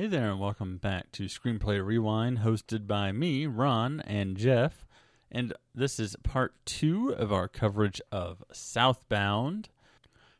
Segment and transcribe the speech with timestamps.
[0.00, 4.86] Hey there, and welcome back to Screenplay Rewind, hosted by me, Ron, and Jeff.
[5.30, 9.68] And this is part two of our coverage of Southbound.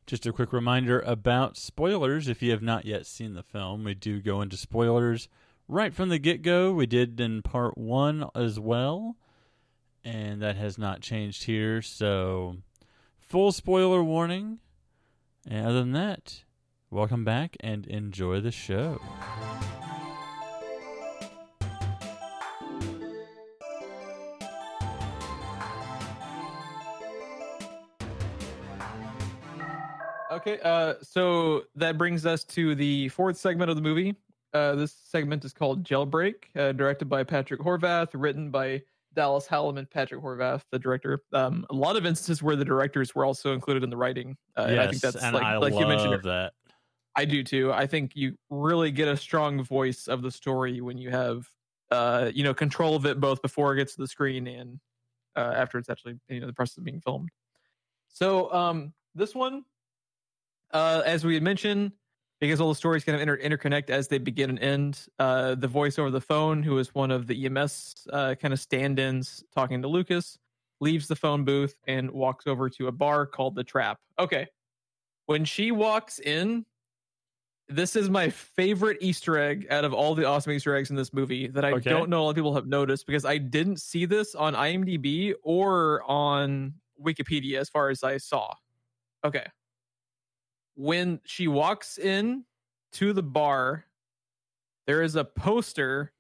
[0.07, 3.85] Just a quick reminder about spoilers if you have not yet seen the film.
[3.85, 5.29] We do go into spoilers
[5.69, 6.73] right from the get go.
[6.73, 9.17] We did in part one as well,
[10.03, 11.83] and that has not changed here.
[11.83, 12.57] So,
[13.19, 14.61] full spoiler warning.
[15.47, 16.45] And other than that,
[16.91, 19.01] welcome back and enjoy the show.
[30.33, 34.15] Okay, uh, so that brings us to the fourth segment of the movie.
[34.55, 38.83] Uh, this segment is called Jailbreak, uh, directed by Patrick Horvath, written by
[39.15, 41.23] Dallas Hallam and Patrick Horvath, the director.
[41.33, 44.37] Um, a lot of instances where the directors were also included in the writing.
[44.57, 46.23] Uh, and yes, I think that's and like, I like love you mentioned.
[46.25, 46.53] that.
[47.17, 47.73] I do too.
[47.73, 51.49] I think you really get a strong voice of the story when you have,
[51.91, 54.79] uh, you know, control of it both before it gets to the screen and
[55.37, 57.31] uh, after it's actually, you know, the process of being filmed.
[58.09, 59.65] So, um, this one,
[60.73, 61.93] uh, as we had mentioned,
[62.41, 65.07] because all the stories kind of inter- interconnect as they begin and end.
[65.19, 68.61] Uh, the voice over the phone, who is one of the EMS uh, kind of
[68.61, 70.39] stand-ins talking to Lucas,
[70.81, 73.99] leaves the phone booth and walks over to a bar called the Trap.
[74.19, 74.47] Okay,
[75.27, 76.65] when she walks in,
[77.71, 81.13] this is my favorite Easter egg out of all the awesome Easter eggs in this
[81.13, 81.89] movie that I Okay.
[81.91, 85.35] don't know a lot of people have noticed because I didn't see this on IMDb
[85.43, 88.53] or on Wikipedia as far as I saw.
[89.25, 89.47] Okay.
[90.75, 92.45] When she walks in
[92.93, 93.85] to the bar,
[94.87, 96.13] there is a poster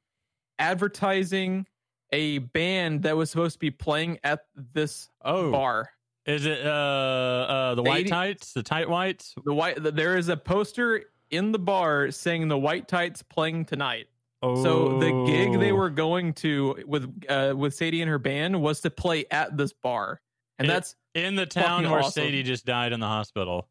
[0.58, 1.66] advertising
[2.12, 4.40] a band that was supposed to be playing at
[4.74, 5.90] this Oh, bar.
[6.26, 9.34] is it uh, uh, the The white 80 tights, the tight whites?
[9.44, 13.64] The white the, there is a poster in the bar saying the White Tights playing
[13.66, 14.08] tonight.
[14.42, 18.60] Oh, So the gig they were going to with uh, with Sadie and her band
[18.60, 20.20] was to play at this bar,
[20.58, 22.22] and It- that's in the town where awesome.
[22.24, 23.68] Sadie just died in the hospital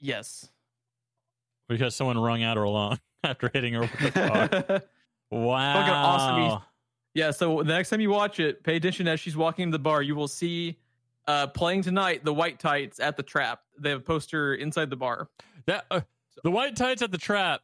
[0.00, 0.48] yes.
[1.68, 4.10] because someone wrung out her lung after hitting her with a
[4.70, 4.82] car.
[5.30, 6.62] wow, awesome
[7.14, 7.30] yeah.
[7.30, 10.02] So the next time you watch it, pay attention as she's walking to the bar.
[10.02, 10.78] You will see
[11.26, 13.60] uh, playing tonight the White Tights at the Trap.
[13.78, 15.28] They have a poster inside the bar.
[15.66, 16.02] That uh,
[16.44, 17.62] the white tights at the trap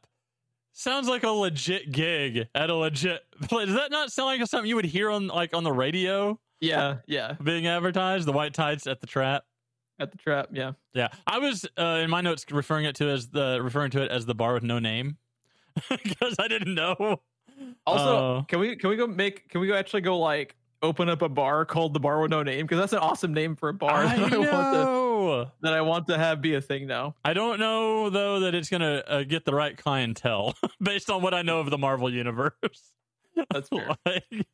[0.73, 3.21] sounds like a legit gig at a legit.
[3.43, 3.67] place.
[3.67, 6.97] Does that not sound like something you would hear on like on the radio Yeah,
[7.07, 8.27] yeah, being advertised?
[8.27, 9.43] The white tights at the trap.
[9.99, 10.49] at the Trap.
[10.51, 10.71] Yeah.
[10.93, 14.11] Yeah, I was uh, in my notes referring it to as the referring to it
[14.11, 15.17] as the bar with no name
[15.89, 17.21] because I didn't know.
[17.85, 21.07] Also, Uh, can we can we go make can we go actually go like open
[21.09, 23.69] up a bar called the Bar with No Name because that's an awesome name for
[23.69, 24.29] a bar I I want
[25.61, 27.15] that I want to have be a thing now.
[27.23, 31.33] I don't know though that it's gonna uh, get the right clientele based on what
[31.33, 32.53] I know of the Marvel universe.
[33.51, 33.89] That's fair.
[34.05, 34.45] Like,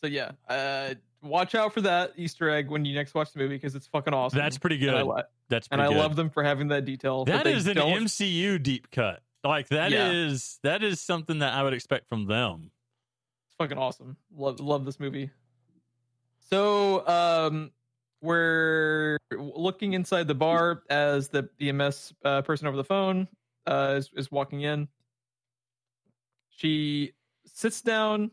[0.00, 3.54] so yeah, uh, watch out for that Easter egg when you next watch the movie
[3.56, 4.38] because it's fucking awesome.
[4.38, 5.22] that's pretty And I, good.
[5.48, 5.96] That's and I good.
[5.96, 7.24] love them for having that detail.
[7.24, 9.20] That they an don't- MCU deep cut.
[9.42, 10.70] Like that is Yeah.
[10.72, 12.70] that is something that I would expect from them.
[13.46, 14.16] It's fucking awesome.
[14.36, 15.30] Love love this movie.
[16.50, 17.70] So um
[18.24, 23.28] we're looking inside the bar as the EMS uh, person over the phone
[23.66, 24.88] uh, is, is walking in.
[26.48, 27.12] She
[27.44, 28.30] sits down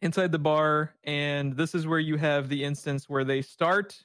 [0.00, 4.02] inside the bar, and this is where you have the instance where they start,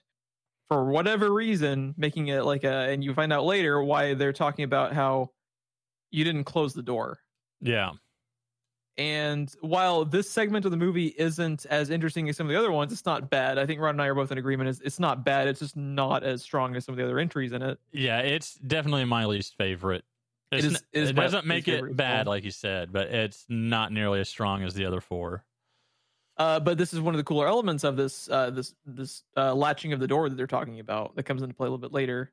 [0.67, 4.65] for whatever reason, making it like a, and you find out later why they're talking
[4.65, 5.31] about how
[6.11, 7.19] you didn't close the door.
[7.61, 7.91] Yeah.
[8.99, 12.69] And while this segment of the movie isn't as interesting as some of the other
[12.71, 13.57] ones, it's not bad.
[13.57, 14.69] I think Ron and I are both in agreement.
[14.69, 15.47] It's, it's not bad.
[15.47, 17.79] It's just not as strong as some of the other entries in it.
[17.93, 20.03] Yeah, it's definitely my least favorite.
[20.51, 23.45] It's is- n- it is it doesn't make it bad, like you said, but it's
[23.47, 25.45] not nearly as strong as the other four.
[26.35, 29.53] Uh, but this is one of the cooler elements of this uh, this this uh,
[29.55, 31.93] latching of the door that they're talking about that comes into play a little bit
[31.93, 32.31] later.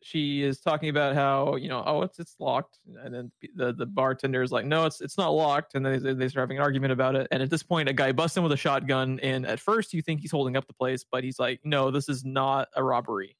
[0.00, 3.72] Uh, she is talking about how you know oh it's it's locked, and then the
[3.72, 6.62] the bartender is like no it's it's not locked, and they they start having an
[6.62, 7.28] argument about it.
[7.30, 10.02] And at this point, a guy busts in with a shotgun, and at first you
[10.02, 13.36] think he's holding up the place, but he's like no this is not a robbery.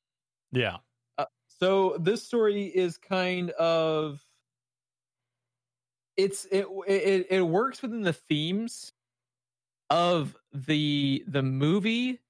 [0.52, 0.76] Yeah.
[1.60, 4.20] So this story is kind of
[6.16, 8.92] it's it it, it works within the themes
[9.90, 12.20] of the the movie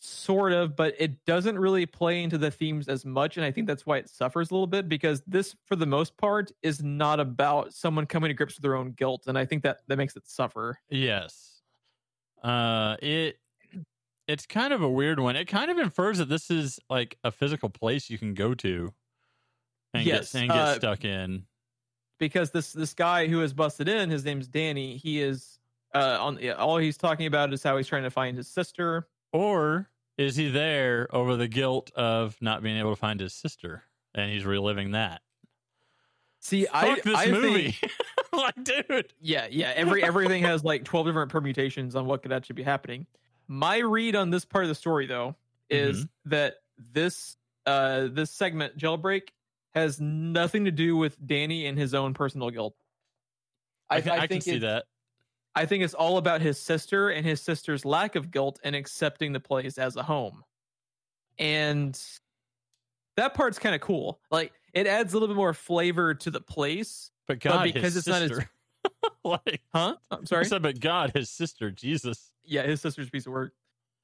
[0.00, 3.66] sort of but it doesn't really play into the themes as much and i think
[3.66, 7.18] that's why it suffers a little bit because this for the most part is not
[7.20, 10.16] about someone coming to grips with their own guilt and i think that that makes
[10.16, 11.62] it suffer Yes.
[12.42, 13.38] Uh it
[14.28, 15.36] it's kind of a weird one.
[15.36, 18.92] It kind of infers that this is like a physical place you can go to
[19.94, 21.46] and Yes, get and get uh, stuck in.
[22.18, 24.96] because this this guy who has busted in, his name's Danny.
[24.96, 25.60] He is
[25.94, 29.08] uh on all he's talking about is how he's trying to find his sister.
[29.36, 33.82] Or is he there over the guilt of not being able to find his sister,
[34.14, 35.20] and he's reliving that?
[36.40, 37.72] See, Fuck I this I movie.
[37.72, 37.92] Think,
[38.32, 39.12] like, dude.
[39.20, 39.72] yeah, yeah.
[39.76, 43.06] Every everything has like twelve different permutations on what could actually be happening.
[43.48, 45.36] My read on this part of the story, though,
[45.68, 46.30] is Mm-hmm.
[46.30, 46.54] that
[46.92, 47.36] this
[47.66, 49.28] uh this segment jailbreak
[49.74, 52.74] has nothing to do with Danny and his own personal guilt.
[53.90, 54.84] I, can, I, can think see that.
[55.56, 59.32] I think it's all about his sister and his sister's lack of guilt and accepting
[59.32, 60.44] the place as a home.
[61.38, 62.00] And
[63.16, 64.20] that part's kind of cool.
[64.30, 67.10] Like it adds a little bit more flavor to the place.
[67.26, 68.50] But God, because his it's not his- sister.
[69.24, 69.96] like, Huh?
[70.10, 70.44] I'm I sorry.
[70.44, 72.30] said, but God, his sister, Jesus.
[72.44, 73.52] yeah, his sister's piece of work.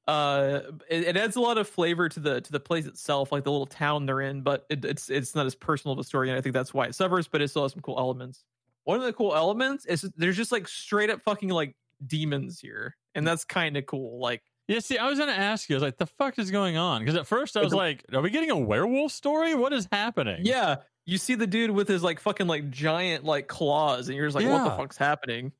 [0.05, 0.59] Uh,
[0.89, 3.51] it, it adds a lot of flavor to the to the place itself, like the
[3.51, 4.41] little town they're in.
[4.41, 6.87] But it, it's it's not as personal of a story, and I think that's why
[6.87, 7.29] it suffers.
[7.29, 8.43] But it still has some cool elements.
[8.83, 11.75] One of the cool elements is there's just like straight up fucking like
[12.05, 13.29] demons here, and mm.
[13.29, 14.19] that's kind of cool.
[14.19, 16.77] Like Yeah, see, I was gonna ask you, I was like, the fuck is going
[16.77, 17.01] on?
[17.01, 19.55] Because at first I was like, are we getting a werewolf story?
[19.55, 20.39] What is happening?
[20.41, 24.27] Yeah, you see the dude with his like fucking like giant like claws, and you're
[24.27, 24.77] just like, what the Yeah.
[24.77, 25.51] fuck's happening?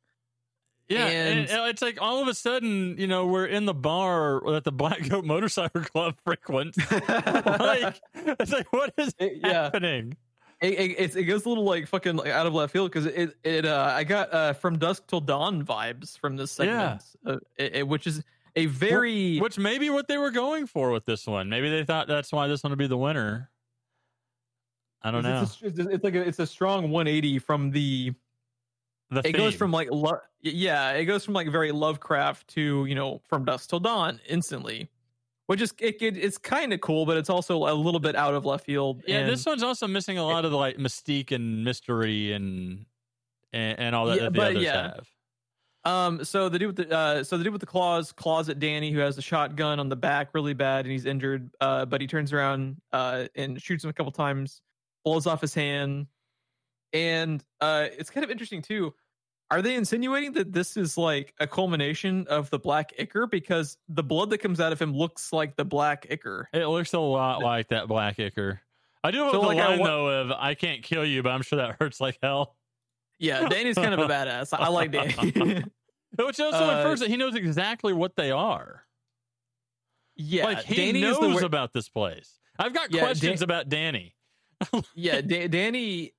[0.89, 4.41] Yeah, and, And- it's like all of a sudden, you know, we're in the bar
[4.47, 6.77] that the Black Goat Motorcycle Club frequents.
[6.91, 10.17] like, it's like, what is It- yeah, happening?
[10.63, 13.05] It, it, it's- it goes a little like fucking like out of left field because
[13.05, 17.37] it it uh I got uh from dusk till dawn vibes from this segment, uh,
[17.57, 18.23] it, it- which is
[18.55, 21.49] a very Which may be what they were going for with this one.
[21.49, 23.49] Maybe they thought that's why this one would be the winner.
[25.01, 25.41] I don't know.
[25.61, 28.13] It's, a- it's like a, it's a strong 180 from the.
[29.09, 32.95] The It goes from like lo- yeah, it goes from like very Lovecraft to you
[32.95, 34.89] know from dusk till dawn instantly,
[35.47, 38.33] which is it, it it's kind of cool, but it's also a little bit out
[38.33, 39.03] of left field.
[39.07, 42.85] Yeah, this one's also missing a lot of the like mystique and mystery and
[43.51, 44.81] and, and all that, Yeah, that the but others yeah.
[44.81, 45.09] have.
[45.85, 48.59] Um, so the dude with the uh, so the dude with the claws claws at
[48.59, 51.49] Danny, who has the shotgun on the back, really bad, and he's injured.
[51.59, 54.61] Uh, but he turns around uh and shoots him a couple times,
[55.03, 56.07] blows off his hand,
[56.93, 58.93] and uh, it's kind of interesting too.
[59.51, 64.01] Are they insinuating that this is like a culmination of the Black Ichor because the
[64.03, 66.49] blood that comes out of him looks like the Black Ichor?
[66.53, 68.61] It looks a lot like that Black Ichor.
[69.03, 71.21] I do love So, the like, I line wa- though of "I can't kill you,
[71.21, 72.55] but I'm sure that hurts like hell."
[73.19, 74.49] Yeah, Danny's kind of a badass.
[74.57, 75.63] I like Danny.
[76.17, 78.85] Which also Uh, infers that he knows exactly what they are.
[80.15, 82.39] yeah, like he Danny knows wa- about this place.
[82.57, 84.15] I've got Yeah, questions Dan- about Danny.
[84.95, 86.13] yeah, da- Danny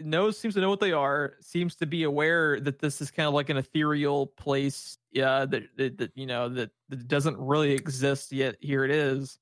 [0.00, 1.34] knows seems to know what they are.
[1.40, 4.98] Seems to be aware that this is kind of like an ethereal place.
[5.12, 8.56] Yeah, that that, that you know that, that doesn't really exist yet.
[8.60, 9.38] Here it is,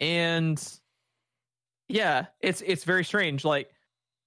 [0.00, 0.62] and
[1.88, 3.44] yeah, it's it's very strange.
[3.44, 3.70] Like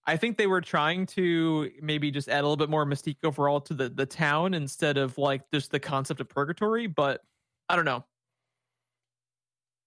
[0.05, 3.61] I think they were trying to maybe just add a little bit more mystique overall
[3.61, 6.87] to the the town instead of like just the concept of purgatory.
[6.87, 7.21] But
[7.69, 8.03] I don't know.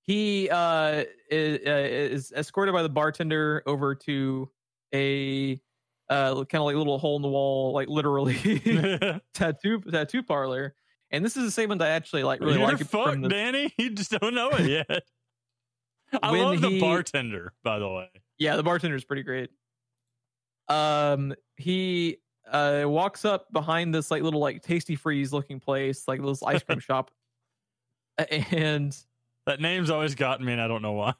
[0.02, 4.48] He uh is, uh, is escorted by the bartender over to
[4.94, 5.60] a
[6.08, 8.36] uh kind of like little hole in the wall, like literally
[9.34, 10.74] tattoo tattoo parlor.
[11.10, 13.72] And this is a segment I actually like really You're like from the, Danny.
[13.78, 15.02] You just don't know it yet.
[16.22, 18.08] I When love the he- bartender, by the way.
[18.38, 19.50] Yeah, the bartender is pretty great.
[20.68, 22.18] Um, he
[22.50, 26.62] uh walks up behind this like little like tasty freeze looking place, like this ice
[26.62, 27.10] cream shop,
[28.18, 28.96] and
[29.46, 31.14] That name's always gotten me, and I don't know why.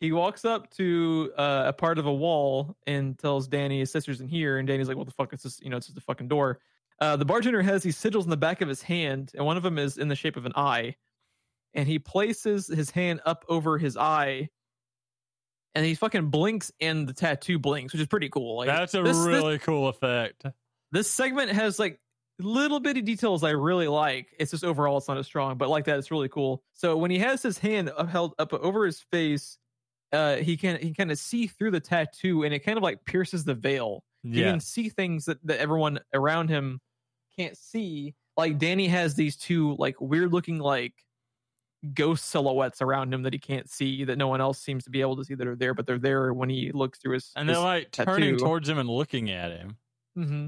[0.00, 4.20] He walks up to uh, a part of a wall and tells Danny his sister's
[4.20, 5.60] in here, and Danny's like, "What the fuck is this?
[5.62, 6.58] You know, it's just a fucking door."
[7.00, 9.62] Uh, the bartender has these sigils in the back of his hand, and one of
[9.62, 10.94] them is in the shape of an eye,
[11.74, 14.48] and he places his hand up over his eye.
[15.76, 18.58] And he fucking blinks, and the tattoo blinks, which is pretty cool.
[18.58, 20.44] Like, That's a this- this- really cool effect.
[20.92, 21.98] this segment has like
[22.38, 24.28] little bitty details I really like.
[24.38, 26.62] It's just overall it's not as strong, but like that it's really cool.
[26.74, 29.58] So when he has his hand up- held up over his face,
[30.14, 33.04] uh, he can he kind of see through the tattoo, and it kind of like
[33.04, 34.04] pierces the veil.
[34.36, 36.80] He can see things that, that everyone around him
[37.36, 38.14] can't see.
[38.36, 40.94] Like Danny has these two like weird looking like
[41.92, 45.02] ghost silhouettes around him that he can't see that no one else seems to be
[45.02, 47.30] able to see that are there, but they're there when he looks through his.
[47.36, 49.76] And they're like turning towards him and looking at him.
[50.14, 50.46] hmm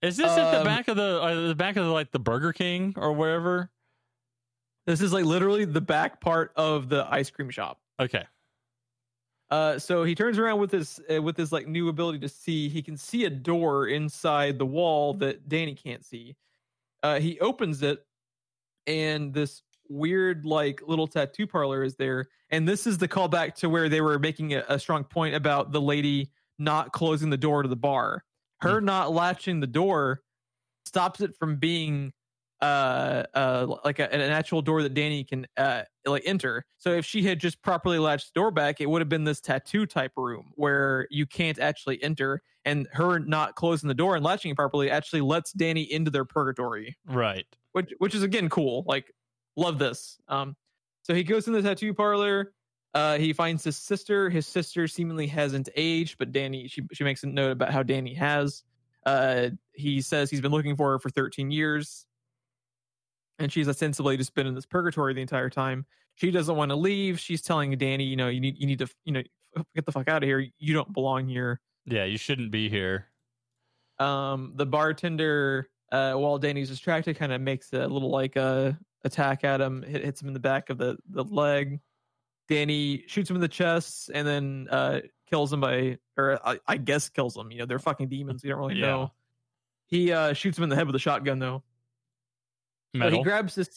[0.00, 2.20] Is this at the Um, back of the uh, the back of the, like the
[2.20, 3.72] Burger King or wherever?
[4.88, 7.78] This is like literally the back part of the ice cream shop.
[8.00, 8.24] Okay.
[9.50, 12.70] Uh, so he turns around with his uh, with his like new ability to see.
[12.70, 16.36] He can see a door inside the wall that Danny can't see.
[17.02, 18.02] Uh, he opens it,
[18.86, 23.70] and this weird like little tattoo parlor is there and this is the callback to
[23.70, 27.62] where they were making a, a strong point about the lady not closing the door
[27.62, 28.22] to the bar
[28.60, 30.20] her not latching the door
[30.84, 32.12] stops it from being
[32.60, 37.04] uh uh like a, an actual door that danny can uh like enter so if
[37.04, 40.12] she had just properly latched the door back it would have been this tattoo type
[40.16, 44.56] room where you can't actually enter and her not closing the door and latching it
[44.56, 47.46] properly actually lets danny into their purgatory Right.
[47.72, 48.82] which which is again cool.
[48.86, 49.12] Like,
[49.56, 50.18] love this.
[50.26, 50.56] Um,
[51.02, 52.52] so he goes in the tattoo parlor.
[52.94, 54.28] Uh, he finds his sister.
[54.30, 58.14] His sister seemingly hasn't aged, but Danny she she makes a note about how Danny
[58.14, 58.64] has.
[59.06, 62.06] Uh, he says he's been looking for her for 13 years,
[63.38, 65.86] and she's ostensibly just been in this purgatory the entire time.
[66.14, 67.20] She doesn't want to leave.
[67.20, 69.22] She's telling Danny, you know, you need you need to you know
[69.74, 70.46] get the fuck out of here.
[70.58, 71.60] You don't belong here.
[71.86, 73.06] Yeah, you shouldn't be here.
[73.98, 79.42] um the bartender uh while danny's distracted kind of makes a little like a attack
[79.44, 81.80] at him hit, hits him in the back of the the leg
[82.48, 86.76] danny shoots him in the chest and then uh kills him by or i, I
[86.76, 88.86] guess kills him you know they're fucking demons you don't really Yeah.
[88.86, 89.12] know
[89.86, 91.62] he uh shoots him in the head with a shotgun though
[92.94, 93.18] Metal.
[93.18, 93.68] he grabs his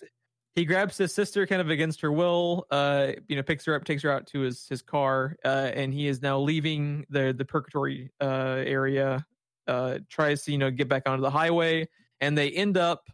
[0.56, 3.84] he grabs his sister kind of against her will uh you know picks her up
[3.84, 7.46] takes her out to his his car uh and he is now leaving the the
[7.46, 9.26] purgatory uh area
[9.68, 11.88] uh tries to you know get back onto the highway
[12.20, 13.10] and they end up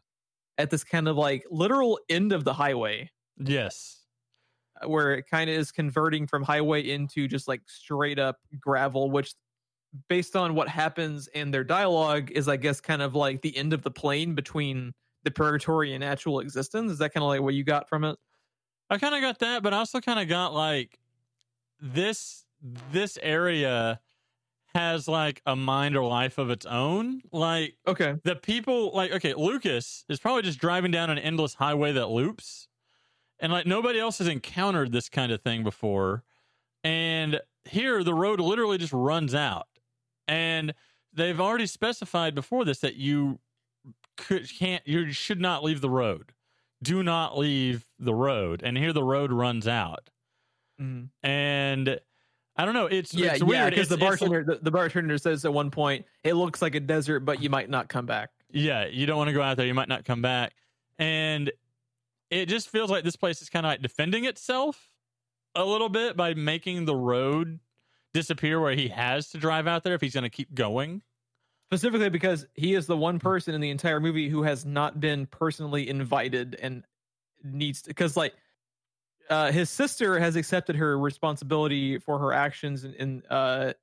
[0.58, 4.04] at this kind of like literal end of the highway yes.
[4.82, 9.12] uh, where it kind of is converting from highway into just like straight up gravel
[9.12, 9.34] which
[10.10, 13.74] based on what happens in their dialogue is i guess kind of like the end
[13.74, 14.94] of the plane between
[15.24, 18.18] the purgatory and actual existence is that kind of like what you got from it
[18.90, 20.98] I kind of got that, but I also kind of got like
[21.82, 22.46] this
[22.92, 24.00] this area
[24.74, 27.22] has like a mind or life of its own.
[27.32, 31.92] Like okay the people like okay, Lucas is probably just driving down an endless highway
[31.94, 32.68] that loops.
[33.40, 36.24] And like nobody else has encountered this kind of thing before.
[36.84, 39.68] And here the road literally just runs out.
[40.28, 40.74] And
[41.14, 43.40] they've already specified before this that you
[44.18, 46.34] could can't you should not leave the road.
[46.84, 48.62] Do not leave the road.
[48.64, 50.10] And here the road runs out.
[50.82, 51.06] Mm-hmm.
[51.28, 52.00] And
[52.56, 55.54] I don't know, it's yeah it's yeah because the bartender the, the bartender says at
[55.54, 59.06] one point it looks like a desert but you might not come back Yeah, you
[59.06, 59.66] don't want to go out there.
[59.66, 60.54] You might not come back.
[61.00, 61.52] And
[62.30, 64.90] it just feels like this place is kind of like defending itself
[65.56, 67.60] a little bit by making the road
[68.14, 71.02] disappear where he has to drive out there if he's going to keep going.
[71.70, 75.26] Specifically because he is the one person in the entire movie who has not been
[75.28, 76.84] personally invited and
[77.44, 78.34] needs to because like
[79.30, 83.74] uh his sister has accepted her responsibility for her actions in, in uh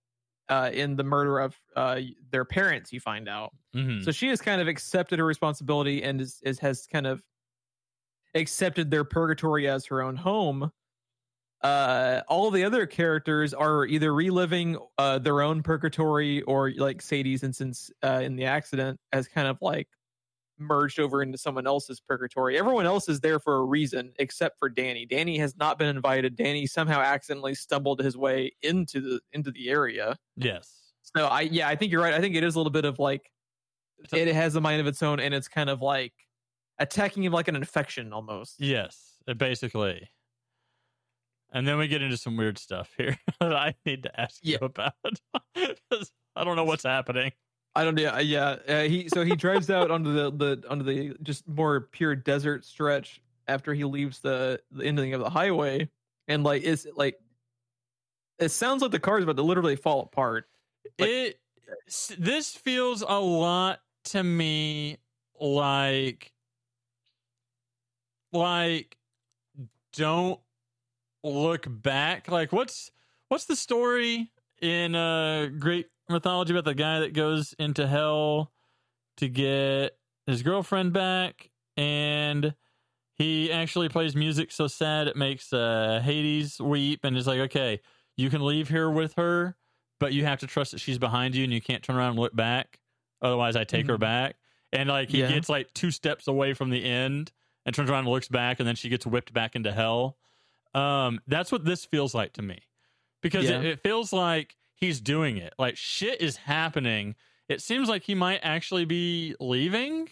[0.49, 2.01] uh in the murder of uh
[2.31, 6.21] their parents you find out hmm so she has kind of accepted her responsibility and
[6.21, 7.23] is, is has kind of
[8.35, 10.71] accepted their purgatory as her own home.
[11.65, 17.43] Uh, all the other characters are either reliving uh, their own purgatory or like Sadie's
[17.43, 19.89] instance uh, in the accident as kind of like
[20.59, 22.59] merged over into someone else's purgatory.
[22.59, 25.07] Everyone else is there for a reason except for Danny.
[25.07, 26.37] Danny has not been invited.
[26.37, 30.17] Danny somehow accidentally stumbled his way into the into the area.
[30.37, 30.93] Yes.
[31.17, 32.15] So I yeah, I think you're right.
[32.15, 33.31] I think it is a little bit of like
[34.13, 36.13] a- it has a mind of its own and it's kind of like
[36.79, 38.57] attacking him like an infection almost.
[38.61, 40.11] Yes, basically.
[41.55, 44.59] And then we get into some weird stuff here that I need to ask Yeah.
[44.61, 44.93] you about.
[46.37, 47.33] I don't know what's happening.
[47.77, 48.57] I don't yeah, yeah.
[48.69, 52.65] Uh, he so he drives out onto the the onto the just more pure desert
[52.65, 55.89] stretch after he leaves the the ending of the highway
[56.29, 57.19] and like it's like
[58.39, 60.47] it sounds like the car is about to literally fall apart.
[60.99, 61.41] Like- it
[62.19, 64.99] this feels a lot to me
[65.41, 66.33] like
[68.33, 68.97] like
[69.95, 70.41] don't
[71.25, 72.29] look back?
[72.31, 72.91] Like what's
[73.29, 78.53] what's the story in uh great mythology about the guy that goes into hell
[79.17, 81.51] to get his girlfriend back?
[81.77, 82.55] And
[83.17, 87.81] he actually plays music so sad it makes uh hades weep and is like okay
[88.17, 89.57] you can leave here with her
[90.01, 92.19] but you have to trust that she's behind you and you can't turn around and
[92.19, 92.79] look back.
[93.23, 94.01] Otherwise i take her Mhm.
[94.01, 94.37] back.
[94.73, 95.29] And like he Yeah.
[95.29, 97.33] gets like two steps away from the end
[97.65, 100.17] and turns around and looks back and then she gets whipped back into hell
[100.75, 102.61] um that's what this feels like to me.
[103.23, 103.61] Because Yeah.
[103.61, 105.55] it, it feels like he's doing it.
[105.59, 107.15] Like shit is happening.
[107.49, 110.09] It seems like he might actually be leaving.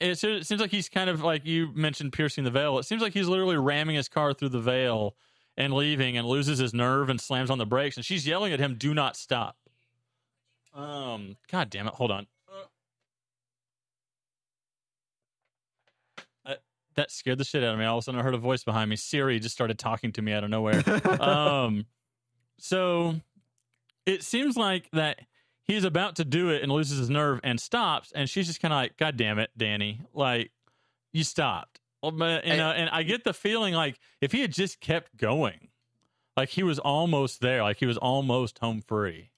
[0.00, 2.78] It it seems like he's kind of like you mentioned piercing the veil.
[2.78, 5.16] It seems like he's literally ramming his car through the veil
[5.56, 7.96] and leaving and loses his nerve and slams on the brakes.
[7.96, 9.56] And she's yelling at him do not stop.
[10.74, 11.94] Um god damn it.
[11.94, 12.26] Hold on
[16.98, 17.84] that scared the shit out of me.
[17.84, 18.96] All of a sudden, I heard a voice behind me.
[18.96, 20.82] Siri just started talking to me out of nowhere.
[21.22, 21.86] um,
[22.58, 23.14] so
[24.04, 25.20] it seems like that
[25.62, 28.74] he's about to do it and loses his nerve and stops, and she's just kind
[28.74, 30.00] of like, "God damn it, Danny!
[30.12, 30.50] Like
[31.12, 35.16] you stopped." You know, and I get the feeling like if he had just kept
[35.16, 35.68] going,
[36.36, 39.30] like he was almost there, like he was almost home free.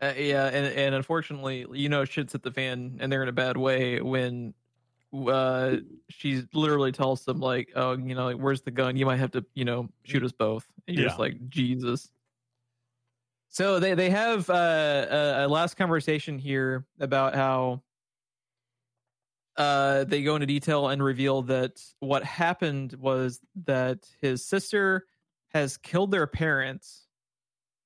[0.00, 3.32] Uh, yeah, and and unfortunately, you know, shit's at the fan, and they're in a
[3.32, 4.54] bad way when
[5.14, 5.76] uh
[6.08, 8.96] she literally tells them like, "Oh, you know, like, where's the gun?
[8.96, 11.08] You might have to, you know, shoot us both." And you're Yeah.
[11.08, 12.10] just like, Jesus.
[13.48, 17.82] So they they have uh, a, a last conversation here about how
[19.56, 25.06] uh they go into detail and reveal that what happened was that his sister
[25.48, 27.06] has killed their parents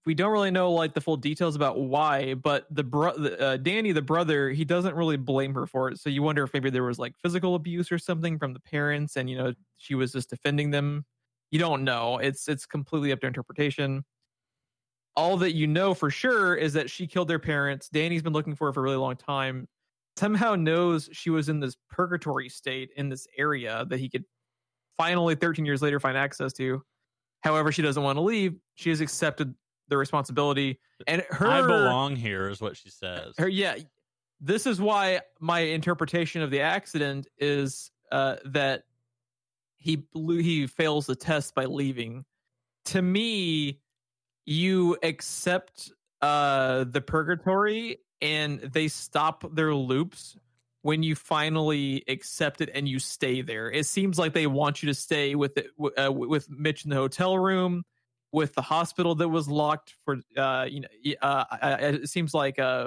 [0.06, 3.90] we don't really know like the full details about why but the bro uh, danny
[3.90, 5.98] the brother he doesn't really blame her for it.
[5.98, 9.16] So you wonder if maybe there was like physical abuse or something from the parents
[9.16, 11.04] and you know she was just defending them.
[11.50, 12.18] You don't know.
[12.18, 14.04] It's it's completely up to interpretation.
[15.16, 17.88] All that you know for sure is that she killed their parents.
[17.88, 19.66] Danny's been looking for her for a really long time.
[20.16, 24.24] Somehow knows she was in this purgatory state in this area that he could
[24.96, 26.82] finally 13 years later find access to.
[27.42, 28.54] However she doesn't want to leave.
[28.76, 29.54] She has accepted
[29.88, 30.78] the responsibility.
[31.06, 33.34] And her I belong here, is what she says.
[33.38, 33.76] her yeah
[34.40, 38.84] this is why my interpretation of the accident is uh that
[39.76, 42.24] he blew he fails the test by leaving.
[42.86, 43.80] To me
[44.44, 50.36] you accept uh the purgatory and they stop their loops
[50.82, 53.70] when you finally accept it and you stay there.
[53.70, 56.96] It seems like they want you to stay with it uh, with mitch in the
[56.96, 57.84] hotel room
[58.38, 60.88] with the hospital that was locked for uh you know
[61.22, 61.44] uh
[62.02, 62.86] it seems like uh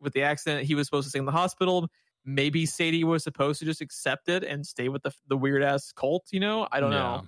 [0.00, 1.88] with the accident he was supposed to stay in the hospital
[2.24, 5.92] maybe sadie was supposed to just accept it and stay with the the weird ass
[5.92, 7.26] cult you know i don't know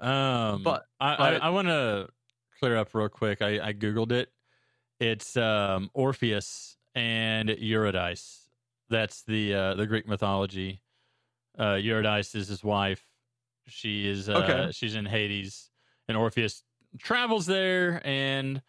[0.00, 2.08] Um, But- I, but- I, I want to
[2.58, 3.40] clear up real quick.
[3.42, 4.28] I, I googled it.
[5.00, 8.48] It's um, Orpheus and Eurydice.
[8.88, 10.80] That's the uh, the Greek mythology.
[11.58, 13.04] Uh, Eurydice is his wife.
[13.68, 14.72] She is uh, Okay.
[14.72, 15.70] she's in Hades,
[16.08, 16.62] and Orpheus
[16.98, 18.62] travels there and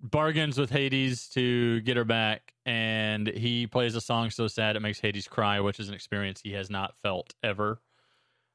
[0.00, 2.52] bargains with Hades to get her back.
[2.66, 6.40] And he plays a song so sad it makes Hades cry, which is an experience
[6.40, 7.80] he has not felt ever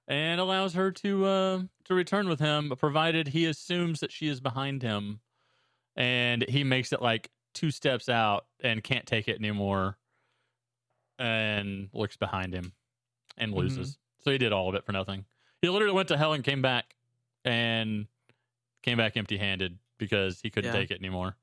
[0.07, 4.39] and allows her to uh, to return with him, provided he assumes that she is
[4.39, 5.19] behind him,
[5.95, 9.97] and he makes it like two steps out and can't take it anymore,
[11.17, 12.73] and looks behind him
[13.37, 13.97] and loses.
[14.19, 15.25] So he did all of it for nothing.
[15.61, 16.95] He literally went to hell and came back,
[17.45, 18.07] and
[18.81, 20.79] came back empty-handed because he couldn't Yeah.
[20.79, 21.37] take it anymore.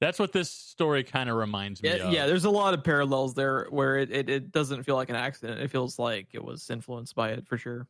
[0.00, 2.12] That's what this story kind of reminds me yeah, of.
[2.12, 5.16] yeah there's a lot of parallels there where it, it, it doesn't feel like an
[5.16, 7.86] accident it feels like it was influenced by it for sure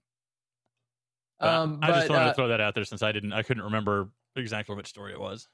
[1.40, 3.42] But um I just wanted uh, to throw that out there since I didn't, I
[3.42, 5.48] couldn't remember exactly which story it was.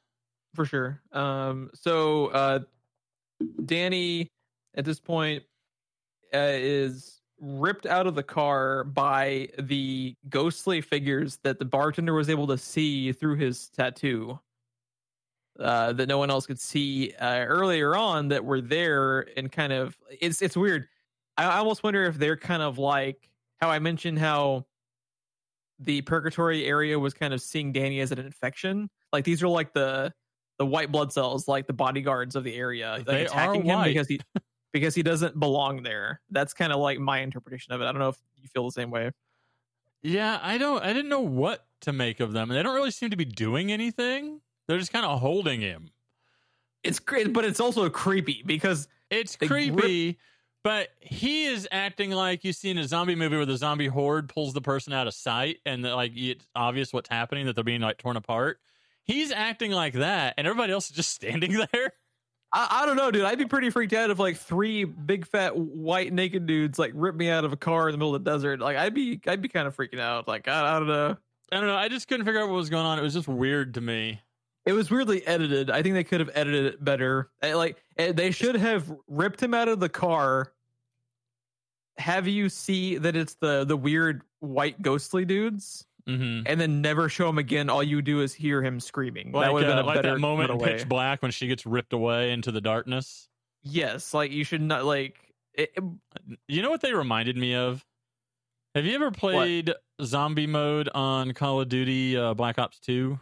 [0.54, 1.00] for sure.
[1.12, 2.60] Um, so uh,
[3.64, 4.32] Danny
[4.74, 5.44] at this point
[6.34, 12.28] uh, is ripped out of the car by the ghostly figures that the bartender was
[12.28, 14.38] able to see through his tattoo.
[15.58, 19.72] Uh, that no one else could see uh, earlier on that were there and kind
[19.72, 20.86] of it's it's weird.
[21.36, 23.28] I, I almost wonder if they're kind of like
[23.60, 24.66] how I mentioned how
[25.80, 28.88] the purgatory area was kind of seeing Danny as an infection.
[29.12, 30.12] Like these are like the
[30.58, 34.08] the white blood cells, like the bodyguards of the area, like They attacking him because
[34.08, 34.20] he
[34.72, 36.20] because he doesn't belong there.
[36.30, 37.84] That's kind of like my interpretation of it.
[37.84, 39.10] I don't know if you feel the same way.
[40.02, 40.82] Yeah, I don't.
[40.84, 42.48] I didn't know what to make of them.
[42.48, 44.40] They don't really seem to be doing anything.
[44.66, 45.90] They're just kind of holding him.
[46.84, 50.18] It's great, but it's also creepy because It's They grip- creepy,
[50.62, 54.28] but he is acting like you see in a zombie movie where the zombie horde
[54.28, 57.80] pulls the person out of sight, and like it's obvious what's happening that they're being
[57.80, 58.60] like torn apart.
[59.02, 61.92] He's acting like that, and everybody else is just standing there.
[62.52, 63.24] I, I don't know, dude.
[63.24, 67.18] I'd be pretty freaked out if like three big fat white naked dudes like ripped
[67.18, 68.60] me out of a car in the middle of the desert.
[68.60, 70.26] Like I'd be I'd be kind of freaking out.
[70.28, 71.16] Like I, I don't know.
[71.52, 71.76] I don't know.
[71.76, 72.98] I just couldn't figure out what was going on.
[72.98, 74.20] It was just weird to me.
[74.66, 75.70] It was weirdly edited.
[75.70, 77.30] I think they could have edited it better.
[77.42, 80.52] Eh, Like eh, they should have ripped him out of the car.
[81.96, 86.46] Have you see that it's the the weird white ghostly dudes, Mm-hmm.
[86.46, 87.68] and then never show him again.
[87.68, 89.30] All you do is hear him screaming.
[89.32, 90.58] Like, that would have been uh, a like better that moment in.
[90.58, 93.28] Pitch Black when she gets ripped away into the darkness.
[93.62, 95.18] Yes, like you should not like.
[95.54, 95.84] It, it-
[96.48, 97.84] You know what they reminded me of?
[98.74, 103.18] Have you ever played zombie mode on Call of Duty uh, Black Ops 2?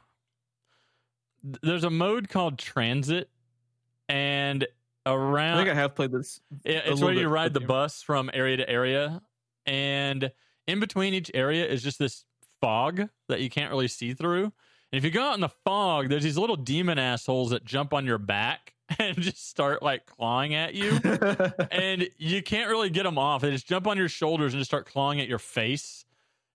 [1.63, 3.31] There's a mode called Transit,
[4.09, 4.67] and
[5.07, 5.55] around.
[5.59, 6.41] I think I have played this.
[6.65, 9.23] it- it's where you ride the bus from area to area,
[9.65, 10.31] and
[10.67, 12.25] in between each area is just this
[12.61, 14.45] fog that you can't really see through.
[14.93, 17.93] And if you go out in the fog, there's these little demon assholes that jump
[17.93, 20.93] on your back and just start like clawing at you.
[21.71, 23.43] and you can't really get them off.
[23.43, 26.05] They just jump on your shoulders and just start clawing at your face.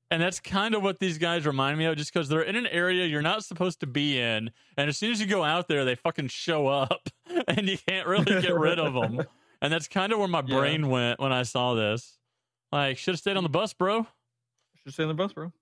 [0.09, 2.67] And that's kind of what these guys remind me of, just because they're in an
[2.67, 4.51] area you're not supposed to be in.
[4.75, 7.07] And as soon as you go out there, they fucking show up
[7.47, 9.25] and you can't really get rid of them.
[9.61, 10.57] And that's kind of where my Yeah.
[10.57, 12.17] brain went when I saw this.
[12.73, 14.05] Like, should have stayed on the bus, bro.
[14.83, 15.53] Should stay on the bus, bro.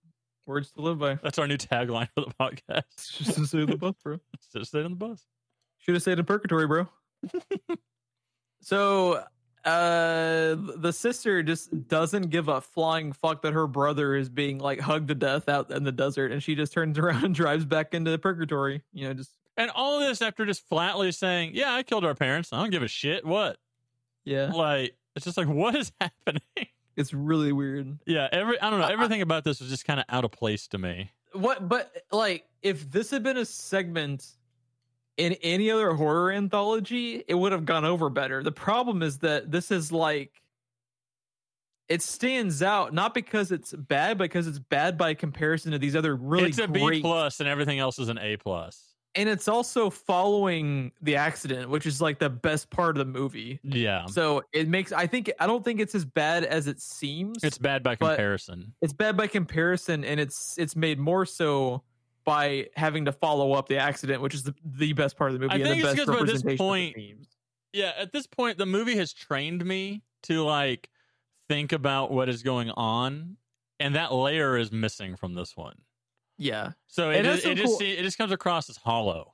[0.49, 1.13] Words to live by.
[1.21, 2.81] That's our new tagline for the podcast.
[2.97, 4.17] Should stay on the bus, bro.
[4.55, 5.23] Have stayed on the bus.
[5.77, 6.87] Should have stayed in purgatory, bro.
[8.61, 9.23] so,
[9.63, 14.79] uh, the sister just doesn't give a flying fuck that her brother is being like
[14.79, 17.93] hugged to death out in the desert, and she just turns around and drives back
[17.93, 18.81] into the purgatory.
[18.91, 22.51] You know, just And all this after just flatly saying, "Yeah, I killed our parents.
[22.51, 23.57] I don't give a shit." What?
[24.25, 26.41] yeah, Like, it's just like, what is happening?
[26.95, 27.99] It's really weird.
[28.05, 28.87] Yeah, every I don't know.
[28.87, 31.11] Everything about this was just kind of out of place to me.
[31.33, 31.67] What?
[31.67, 34.25] But like, if this had been a segment
[35.17, 38.43] in any other horror anthology, it would have gone over better.
[38.43, 40.31] The problem is that this is like.
[41.87, 45.95] It stands out not because it's bad, but because it's bad by comparison to these
[45.95, 48.88] other really it's a B great plus, and everything else is an A plus.
[49.15, 53.59] And it's also following the accident, which is like the best part of the movie.
[53.63, 57.43] Yeah, So it makes I think I don't think it's as bad as it seems.
[57.43, 58.73] it's bad by comparison.
[58.81, 61.83] it's bad by comparison, and it's it's made more so
[62.25, 65.39] by having to follow up the accident, which is the, the best part of the
[65.39, 67.27] movie I and think the it's best because by this point- of the themes.
[67.73, 70.89] Yeah, at this point, the movie has trained me to like
[71.47, 73.37] think about what is going on,
[73.79, 75.75] and that layer is missing from this one.
[76.41, 78.77] Yeah, So It it, has just, it just cool- see- it just comes across as
[78.77, 79.33] hollow.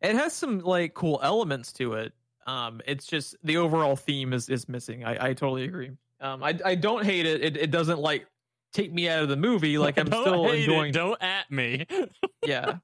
[0.00, 2.12] it has some like cool elements to it.
[2.46, 5.04] Um, it's just the overall theme is is missing.
[5.04, 5.90] I I totally agree.
[6.20, 7.42] Um, I I don't hate it.
[7.42, 8.26] It it doesn't like
[8.72, 9.76] take me out of the movie.
[9.86, 10.92] Like I'm Don't still hate it, enjoying.
[10.92, 11.86] Don't at me.
[12.46, 12.78] Yeah.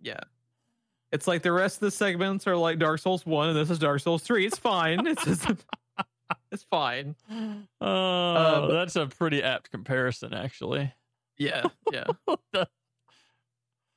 [0.00, 0.20] yeah.
[1.12, 3.78] It's like the rest of the segments are like Dark Souls 1 and this is
[3.78, 4.44] Dark Souls 3.
[4.46, 5.06] It's fine.
[5.06, 5.46] It's just,
[6.52, 7.14] it's fine.
[7.80, 10.92] Oh, Uh, that's a pretty apt comparison, actually.
[11.38, 11.64] Yeah.
[11.92, 12.64] Yeah.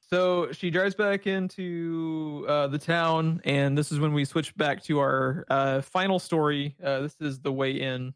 [0.10, 4.84] so she drives back into uh, the town, and this is when we switch back
[4.84, 6.76] to our uh, final story.
[6.84, 8.14] Uh, this is The Way In.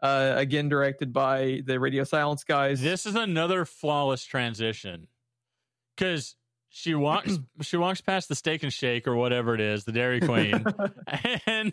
[0.00, 2.80] Uh, again, directed by the Radio Silence guys.
[2.80, 5.06] This is another flawless transition
[5.96, 6.34] because
[6.68, 10.20] she walks she walks past the Steak and Shake or whatever it is, the Dairy
[10.20, 10.64] Queen,
[11.46, 11.72] and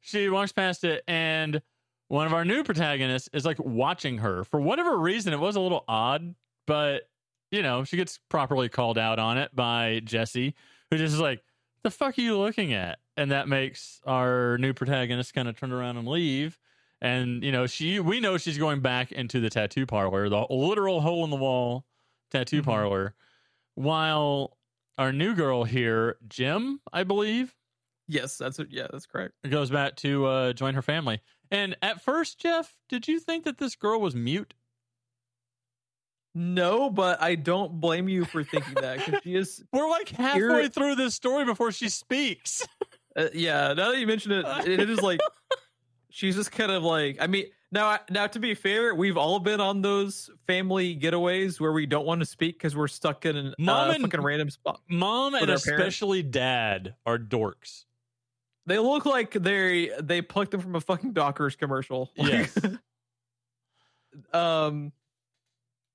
[0.00, 1.62] she walks past it, and
[2.08, 5.32] one of our new protagonists is like watching her for whatever reason.
[5.32, 6.34] It was a little odd,
[6.66, 7.08] but
[7.50, 10.54] you know she gets properly called out on it by Jesse,
[10.90, 11.42] who just is like,
[11.82, 15.72] "The fuck are you looking at?" And that makes our new protagonist kind of turn
[15.72, 16.58] around and leave.
[17.00, 21.00] And you know she, we know she's going back into the tattoo parlor, the literal
[21.00, 21.84] hole in the wall
[22.30, 22.64] tattoo Mhm.
[22.66, 23.14] parlor,
[23.74, 24.56] while
[24.96, 27.54] our new girl here, Jim, I believe,
[28.08, 28.68] yes, that's it.
[28.70, 29.34] Yeah, that's correct.
[29.48, 31.20] goes back to uh, join her family.
[31.50, 34.54] And at first, Jeff, did you think that this girl was mute?
[36.34, 40.38] No, but I don't blame you for thinking that because she is We're like halfway
[40.40, 42.66] You're- through this story before she speaks.
[43.16, 45.18] Uh, yeah, now that you mention it, it is like
[46.08, 47.16] she's just kind of like.
[47.20, 51.72] I mean, now, now to be fair, we've all been on those family getaways where
[51.72, 54.50] we don't want to speak because we're stuck in a Mom uh, and- fucking random
[54.50, 54.82] spot.
[54.88, 55.66] Mom and their parents?
[55.66, 57.86] especially dad are dorks.
[58.68, 62.12] They look like they they plucked them from a fucking Dockers commercial.
[62.16, 62.56] Yes.
[64.32, 64.92] um.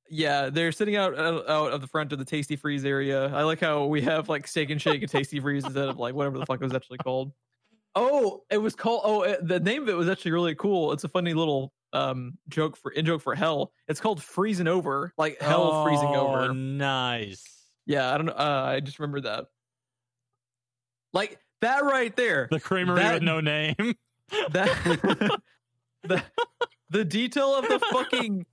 [0.09, 3.33] Yeah, they're sitting out out of the front of the Tasty Freeze area.
[3.33, 6.13] I like how we have like Steak and Shake and Tasty Freeze instead of like
[6.13, 7.31] whatever the fuck it was actually called.
[7.95, 9.01] Oh, it was called.
[9.03, 10.91] Oh, it, the name of it was actually really cool.
[10.91, 13.71] It's a funny little um joke for in joke for hell.
[13.87, 16.53] It's called freezing over, like hell freezing Oh, over.
[16.53, 17.45] Nice.
[17.85, 18.33] Yeah, I don't know.
[18.33, 19.45] Uh, I just remember that.
[21.13, 22.47] Like that right there.
[22.51, 23.75] The creamery That- with no name.
[24.51, 25.39] that
[26.03, 26.23] the
[26.89, 28.45] the detail of the fucking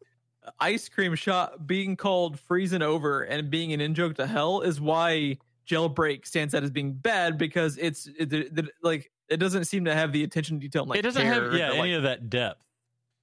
[0.58, 4.80] ice cream shop being called freezing over and being an in joke to hell is
[4.80, 5.36] why
[5.68, 9.84] jailbreak stands out as being bad because it's it, it- it- like it doesn't seem
[9.84, 12.02] to have the attention to detail and, like it doesn't have yeah like, any of
[12.02, 12.64] that depth.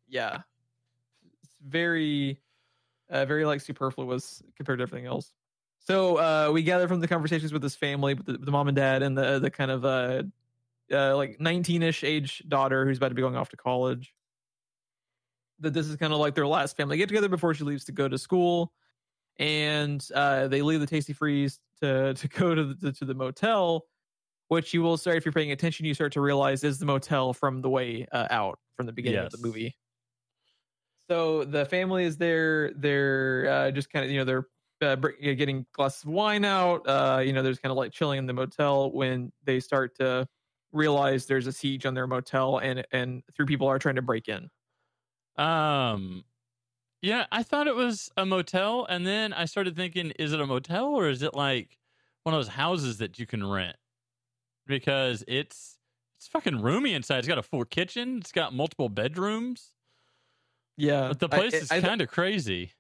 [0.08, 0.39] yeah
[1.43, 2.39] it's very
[3.10, 5.34] uh, very like superfluous compared to everything else
[5.88, 8.76] so uh we gather from the conversations with his family with the, the mom and
[8.76, 10.23] dad and the the kind of uh
[10.91, 14.13] uh like 19ish age daughter who's about to be going off to college
[15.60, 17.91] that this is kind of like their last family get together before she leaves to
[17.91, 18.71] go to school
[19.39, 23.86] and uh they leave the tasty freeze to to go to the to the motel
[24.50, 27.34] which you will start if you're paying attention you start to realize is the motel
[27.34, 29.76] from the way uh, out from the beginning of the movie
[31.10, 32.73] so the family is there.
[32.73, 34.47] They're uh, just kind of you know they're
[34.82, 36.88] uh, br- you know, getting glasses of wine out.
[36.88, 40.28] Uh, you know, there's kind of like chilling in the motel when they start to
[40.72, 44.28] realize there's a siege on their motel and and three people are trying to break
[44.28, 44.50] in.
[45.38, 46.24] Um,
[47.02, 50.46] yeah, I thought it was a motel, and then I started thinking, is it a
[50.48, 51.78] motel or is it like
[52.24, 53.78] one of those houses that you can rent?
[54.66, 55.78] Because it's
[56.18, 57.20] it's fucking roomy inside.
[57.20, 58.18] It's got a full kitchen.
[58.18, 59.74] It's got multiple bedrooms.
[60.76, 62.74] Yeah, But the I- place is kind of crazy.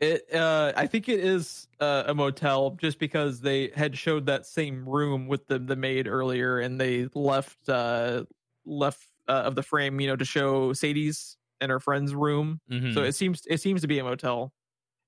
[0.00, 4.46] It, uh, I think it is uh, a motel, just because they had showed that
[4.46, 8.24] same room with the the maid earlier, and they left uh,
[8.64, 12.60] left uh, of the frame, you know, to show Sadie's and her friend's room.
[12.70, 12.94] Mhm.
[12.94, 14.52] So it seems it seems to be a motel.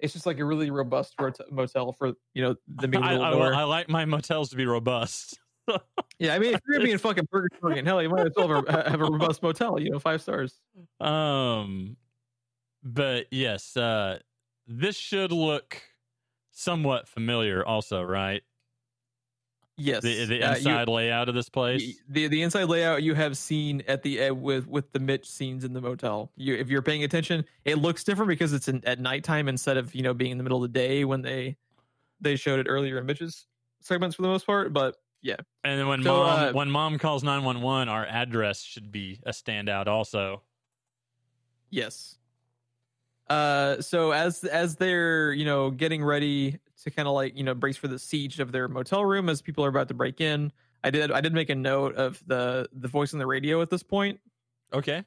[0.00, 3.30] It's just like a really robust rot- motel for you know the big I, I.
[3.32, 5.38] I like my motels to be robust.
[6.18, 8.32] yeah, I mean, if you're gonna be in fucking purgatory in hell, you might as
[8.36, 9.78] well have a, have a robust motel.
[9.78, 10.60] You know, five stars.
[10.98, 11.96] Um,
[12.82, 14.18] but yes, uh,
[14.70, 15.82] this should look
[16.52, 18.42] somewhat familiar, also, right?
[19.76, 22.00] Yes, The the Uh, you- inside layout of this place.
[22.08, 25.64] The the inside layout you have seen at the uh, with with the Mitch scenes
[25.64, 26.30] in the motel.
[26.36, 29.94] You if you're paying attention, it looks different because it's in, at nighttime instead of
[29.94, 31.56] you know being in the middle of the day when they
[32.20, 33.46] they showed it earlier in Mitch's
[33.80, 34.72] segments for the most part.
[34.74, 38.04] But yeah, And then when So, mom uh, when mom calls nine one one, our
[38.06, 39.86] address should be a standout.
[39.86, 40.42] Also,
[41.70, 42.19] yes.
[43.30, 47.54] Uh, so as as they're you know getting ready to kind of like you know
[47.54, 50.52] brace for the siege of their motel room as people are about to break in,
[50.82, 53.70] I did I did make a note of the the voice on the radio at
[53.70, 54.20] this point.
[54.72, 55.04] okay,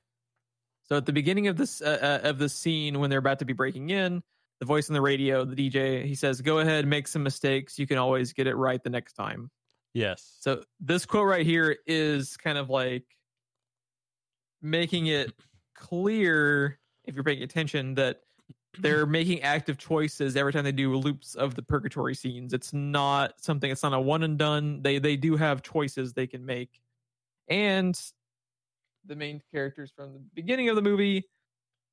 [0.84, 3.46] So at the beginning of this uh, uh, of the scene when they're about to
[3.46, 4.24] be breaking in,
[4.60, 7.78] the voice on the radio, the DJ, he says, "Go ahead, make some mistakes.
[7.78, 9.52] You can always get it right the next time."
[9.94, 13.06] yes, So this quote right here is kind of like
[14.62, 15.34] making it
[15.76, 18.22] clear if you're paying attention that
[18.80, 22.54] they're making active choices every time they do loops of the purgatory scenes.
[22.54, 24.82] It's not something it's not a one and done.
[24.82, 26.82] They they do have choices they can make.
[27.48, 28.00] And
[29.06, 31.30] the main characters from the beginning of the movie,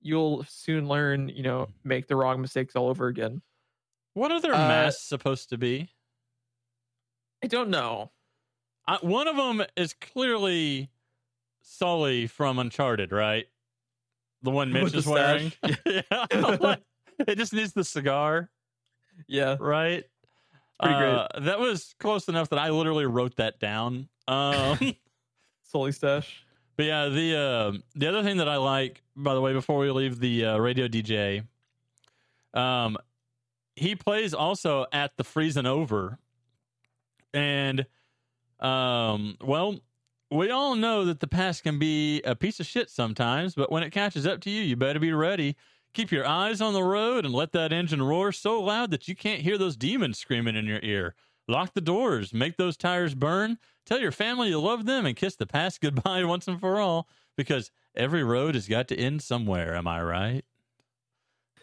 [0.00, 3.42] you'll soon learn, you know, make the wrong mistakes all over again.
[4.14, 5.90] what are their Uh, masks supposed to be?
[7.42, 8.12] I don't know.
[8.86, 10.90] I, one of them is clearly
[11.62, 13.46] Sully from Uncharted, right?
[14.42, 15.52] The one Mitch With is wearing.
[15.86, 16.76] yeah,
[17.26, 18.50] it just needs the cigar.
[19.28, 19.56] Yeah.
[19.60, 20.04] right?
[20.80, 21.14] pretty great.
[21.14, 24.08] Uh, that was close enough that I literally wrote that down.
[24.26, 24.78] Um,
[25.62, 26.44] Sully stash.
[26.76, 29.90] but yeah, the uh, the other thing that I like, by the way, before we
[29.90, 31.44] leave the uh, radio DJ,
[32.54, 32.96] um,
[33.76, 36.18] he plays also at the freezing over,
[37.32, 37.86] and
[38.58, 39.78] um, well,
[40.30, 43.82] we all know that the past can be a piece of shit sometimes, but when
[43.82, 45.56] it catches up to you, you better be ready.
[45.92, 49.16] Keep your eyes on the road and let that engine roar so loud that you
[49.16, 51.16] can't hear those demons screaming in your ear.
[51.48, 55.34] Lock the doors, make those tires burn, tell your family you love them, and kiss
[55.34, 59.74] the past goodbye once and for all because every road has got to end somewhere.
[59.74, 60.44] Am I right?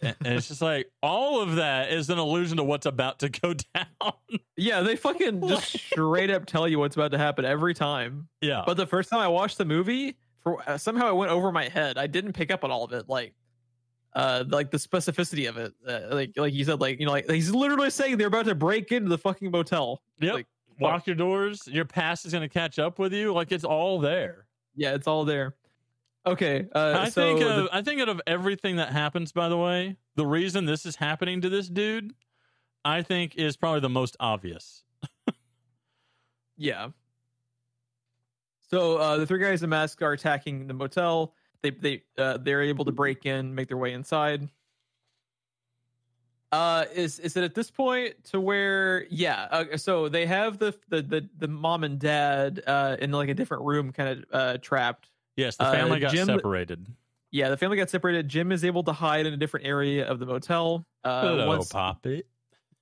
[0.02, 3.54] And it's just like all of that is an allusion to what's about to go
[3.76, 4.14] down.
[4.56, 8.28] Yeah, they fucking just straight up tell you what's about to happen every time.
[8.42, 8.64] yeah.
[8.66, 11.68] But the first time I watched the movie, for uh, somehow it went over my
[11.68, 11.98] head.
[11.98, 13.34] I didn't pick up on all of it, like,
[14.14, 15.74] uh, like the specificity of it.
[15.88, 18.56] Uh, like, like you said, like you know, like he's literally saying they're about to
[18.56, 20.02] break into the fucking motel.
[20.20, 20.34] Yep.
[20.34, 20.48] Like,
[20.80, 21.68] Lock your doors.
[21.68, 23.34] Your past is going to catch up with you.
[23.34, 24.46] Like it's all there.
[24.76, 25.56] yeah, it's all there.
[26.28, 29.50] Okay, uh, I so think the- of, I think out of everything that happens, by
[29.50, 32.14] the way, the reason this is happening to this dude,
[32.84, 34.84] I think is probably the most obvious.
[36.58, 36.90] Yeah.
[38.72, 41.34] So uh, the three guys in masks are attacking the motel.
[41.62, 44.50] They they uh, they're able to break in, make their way inside.
[46.52, 49.48] Uh, is is it at this point to where yeah?
[49.52, 53.34] Uh, so they have the, the the the mom and dad uh in like a
[53.34, 55.10] different room, kind of uh trapped.
[55.38, 56.86] Yes, the Uh, family got Jim- separated.
[57.32, 58.28] Yeah, the family got separated.
[58.28, 60.86] Jim is able to hide in a different area of the motel.
[61.04, 61.72] Uh, Hello, once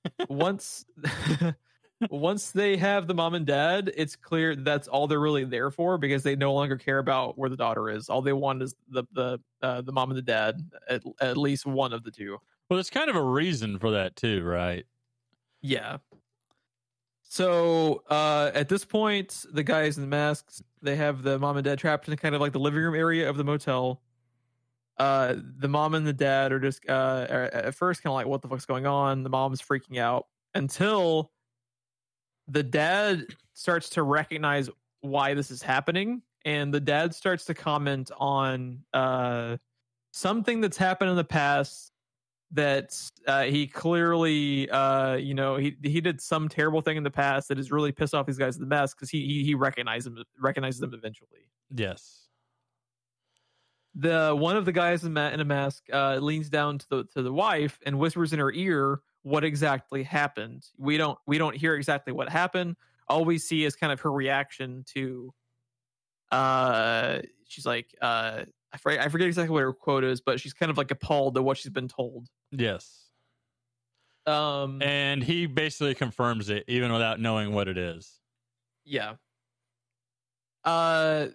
[0.28, 0.84] once
[2.10, 5.98] once they have the mom and dad, it's clear that's all they're really there for
[5.98, 8.08] because they no longer care about where the daughter is.
[8.08, 11.66] All they want is the the uh, the mom and the dad, at, at least
[11.66, 12.38] one of the two.
[12.68, 14.84] Well, there's kind of a reason for that too, right?
[15.62, 15.98] Yeah.
[17.28, 21.64] So uh, at this point, the guys in the masks they have the mom and
[21.64, 24.00] dad trapped in kind of like the living room area of the motel.
[24.98, 28.26] Uh, the mom and the dad are just uh, are at first kind of like,
[28.26, 31.32] "What the fuck's going on?" The mom's freaking out until
[32.48, 38.10] the dad starts to recognize why this is happening, and the dad starts to comment
[38.16, 39.56] on uh,
[40.12, 41.92] something that's happened in the past
[42.52, 42.94] that
[43.26, 47.48] uh, he clearly, uh, you know, he he did some terrible thing in the past
[47.48, 50.04] that has really pissed off these guys in the best because he, he he recognizes
[50.04, 51.48] them recognizes them eventually.
[51.74, 52.28] Yes.
[53.94, 57.04] The one of the guys in, ma- in a mask uh, leans down to the
[57.14, 60.64] to the wife and whispers in her ear what exactly happened.
[60.78, 62.76] We don't we don't hear exactly what happened.
[63.08, 65.32] All we see is kind of her reaction to.
[66.30, 70.52] Uh, she's like, uh, I forget, I forget exactly what her quote is, but she's
[70.52, 72.28] kind of like appalled at what she's been told.
[72.50, 73.10] Yes.
[74.26, 78.20] Um, And he basically confirms it even without knowing what it is.
[78.84, 79.16] yeah.
[80.64, 81.28] Uh,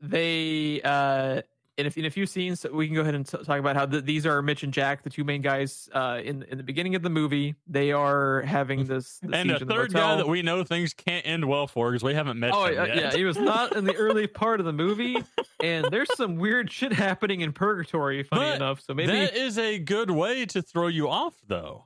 [0.00, 1.42] they uh,
[1.78, 3.86] in a, in a few scenes, we can go ahead and t- talk about how
[3.86, 5.88] the, these are Mitch and Jack, the two main guys.
[5.92, 9.54] Uh, in in the beginning of the movie, they are having this, this And a
[9.60, 12.38] in the third guy that we know things can't end well for because we haven't
[12.38, 12.96] met Oh him yeah, yet.
[12.96, 15.16] yeah, he was not in the early part of the movie,
[15.62, 18.22] and there's some weird shit happening in Purgatory.
[18.24, 21.84] Funny But enough, so maybe that is a good way to throw you off, though.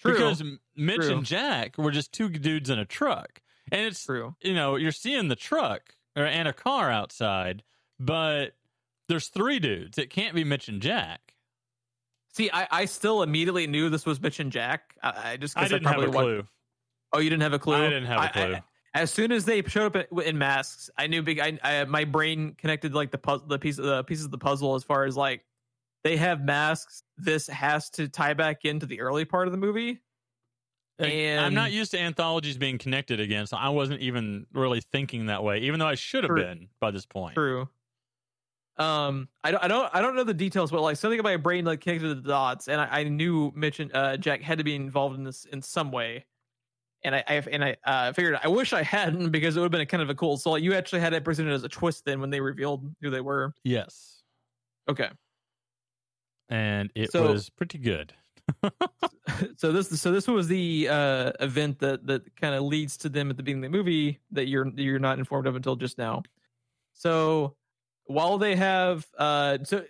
[0.00, 0.42] true, Because
[0.76, 1.12] Mitch True.
[1.18, 3.40] and Jack were just two dudes in a truck.
[3.70, 4.34] And it's, true.
[4.42, 7.62] you know, you're seeing the truck or, and a car outside,
[8.00, 8.54] but
[9.08, 9.98] there's three dudes.
[9.98, 11.20] It can't be Mitch and Jack.
[12.34, 14.94] See, I, I still immediately knew this was Mitch and Jack.
[15.02, 16.44] I, I just I didn't have probably a clue.
[17.12, 17.74] Oh, you didn't have a clue.
[17.74, 18.54] I didn't have a I- clue.
[18.54, 18.62] I-
[18.94, 21.40] as soon as they showed up in, masks, I knew big.
[21.40, 24.74] I, I my brain connected like the puzzle, the piece, the pieces of the puzzle
[24.74, 25.46] as far as like
[26.04, 27.02] they have masks.
[27.16, 30.02] This has to tie back into the early part of the movie.
[30.98, 35.26] And I'm not used to anthologies being connected again, so I wasn't even really thinking
[35.26, 36.42] that way, even though I should have True.
[36.42, 37.34] been by this point.
[37.34, 37.70] True.
[38.78, 41.36] Um, I don't, I don't, I don't know the details, but like something in my
[41.36, 44.64] brain like connected the dots, and I, I knew Mitch and uh, Jack had to
[44.64, 46.24] be involved in this in some way.
[47.04, 49.72] And I, I and I uh, figured I wish I hadn't because it would have
[49.72, 50.36] been a kind of a cool.
[50.36, 53.10] So like, you actually had it presented as a twist then when they revealed who
[53.10, 53.52] they were.
[53.64, 54.22] Yes.
[54.88, 55.10] Okay.
[56.48, 58.14] And it So- was pretty good.
[59.56, 63.30] so this so this was the uh event that that kind of leads to them
[63.30, 66.22] at the beginning of the movie that you're you're not informed of until just now
[66.92, 67.54] so
[68.06, 69.84] while they have uh so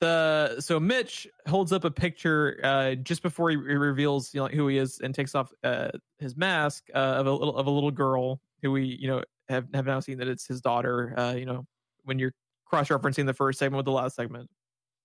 [0.00, 4.46] the so mitch holds up a picture uh just before he re- reveals you know
[4.46, 7.70] who he is and takes off uh his mask uh, of a little of a
[7.70, 11.32] little girl who we you know have have now seen that it's his daughter uh
[11.32, 11.66] you know
[12.04, 12.32] when you're
[12.66, 14.50] cross referencing the first segment with the last segment.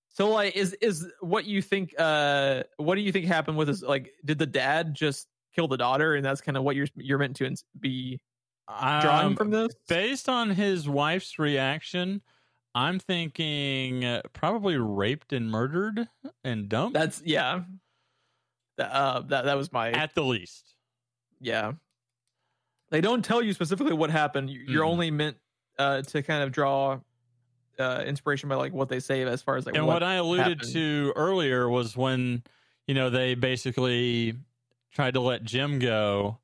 [0.09, 3.81] So like is is what you think uh what do you think happened with his
[3.81, 7.17] like did the dad just kill the daughter and that's kind of what you're you're
[7.17, 8.19] meant to be
[8.67, 9.73] drawing Um, from this?
[9.87, 12.21] Based on his wife's reaction,
[12.75, 16.07] I'm thinking uh, probably raped and murdered
[16.43, 17.63] and dumped That's yeah.
[18.77, 20.75] That uh that that was my at the least.
[21.39, 21.73] yeah.
[22.89, 24.49] They don't tell you specifically what happened.
[24.49, 24.89] You- You're Mm.
[24.89, 25.37] only meant
[25.77, 26.99] uh to kind of draw
[27.79, 30.15] uh inspiration by like what they say as far as like and what, what, I
[30.15, 30.73] alluded happened.
[30.73, 32.43] to earlier was when,
[32.87, 34.35] you know, they basically
[34.93, 36.37] tried to let Jem go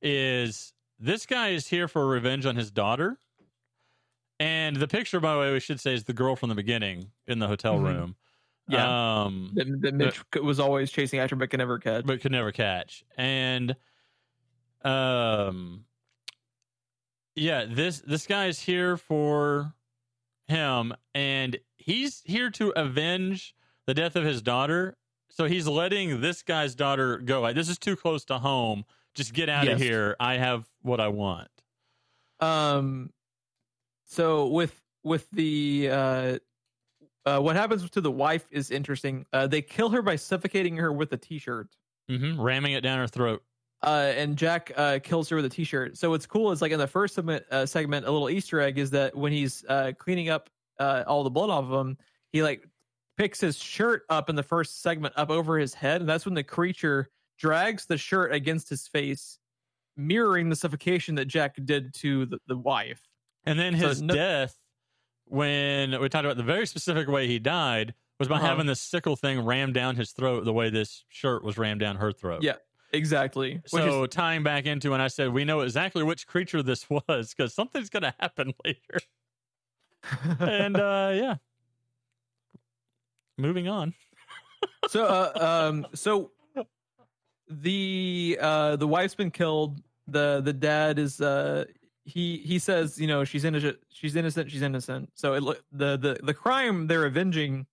[0.00, 3.18] is this guy is here for revenge on his daughter.
[4.40, 7.12] And the picture, by the way, we should say is the girl from the beginning
[7.26, 7.82] in the hotel Mhm.
[7.84, 8.16] room.
[8.68, 9.22] yeah.
[9.24, 12.04] Um, that, that Mitch was always chasing after but could never catch.
[12.06, 13.04] but could never catch.
[13.16, 13.76] And
[14.82, 15.84] um
[17.34, 19.74] yeah, this this guy is here for
[20.48, 23.54] him and he's here to avenge
[23.86, 24.96] the death of his daughter.
[25.30, 27.40] So he's letting this guy's daughter go.
[27.40, 28.84] Like this is too close to home.
[29.14, 29.74] Just get out Yes.
[29.74, 30.16] of here.
[30.18, 31.48] I have what I want.
[32.40, 33.10] Um,
[34.06, 36.38] so with with the uh,
[37.26, 39.26] uh, what happens to the wife is interesting.
[39.32, 41.68] Uh, they kill her by suffocating her with a t-shirt.
[42.08, 43.42] hmm Ramming it down her throat.
[43.84, 45.96] Uh, and Jack uh, kills her with a t-shirt.
[45.98, 48.78] So what's cool is like in the first segment, uh, segment, a little Easter egg
[48.78, 50.48] is that when he's uh, cleaning up
[50.78, 51.98] uh, all the blood off of him,
[52.32, 52.64] he like
[53.16, 56.34] picks his shirt up in the first segment up over his head, and that's when
[56.34, 57.08] the creature
[57.42, 59.38] drags the shirt against his face,
[59.96, 63.02] mirroring the suffocation that Jack did to the, the wife.
[63.44, 64.56] And then So his no- death,
[65.26, 68.46] when we talked about the very specific way he died, was by Uh-huh.
[68.46, 71.96] having this sickle thing rammed down his throat the way this shirt was rammed down
[71.96, 72.42] her throat.
[72.44, 72.56] Yeah,
[72.92, 73.60] Exactly.
[73.66, 77.34] So is, tying back into when I said we know exactly which creature this was
[77.34, 79.00] because something's going to happen later.
[80.38, 81.36] And uh, yeah,
[83.38, 83.94] moving on.
[84.88, 86.30] so uh, um so
[87.48, 91.64] the uh the wife's been killed the the dad is uh
[92.04, 95.96] he he says you know she's innocent she's innocent she's innocent so it look the
[95.96, 97.66] the the crime they're avenging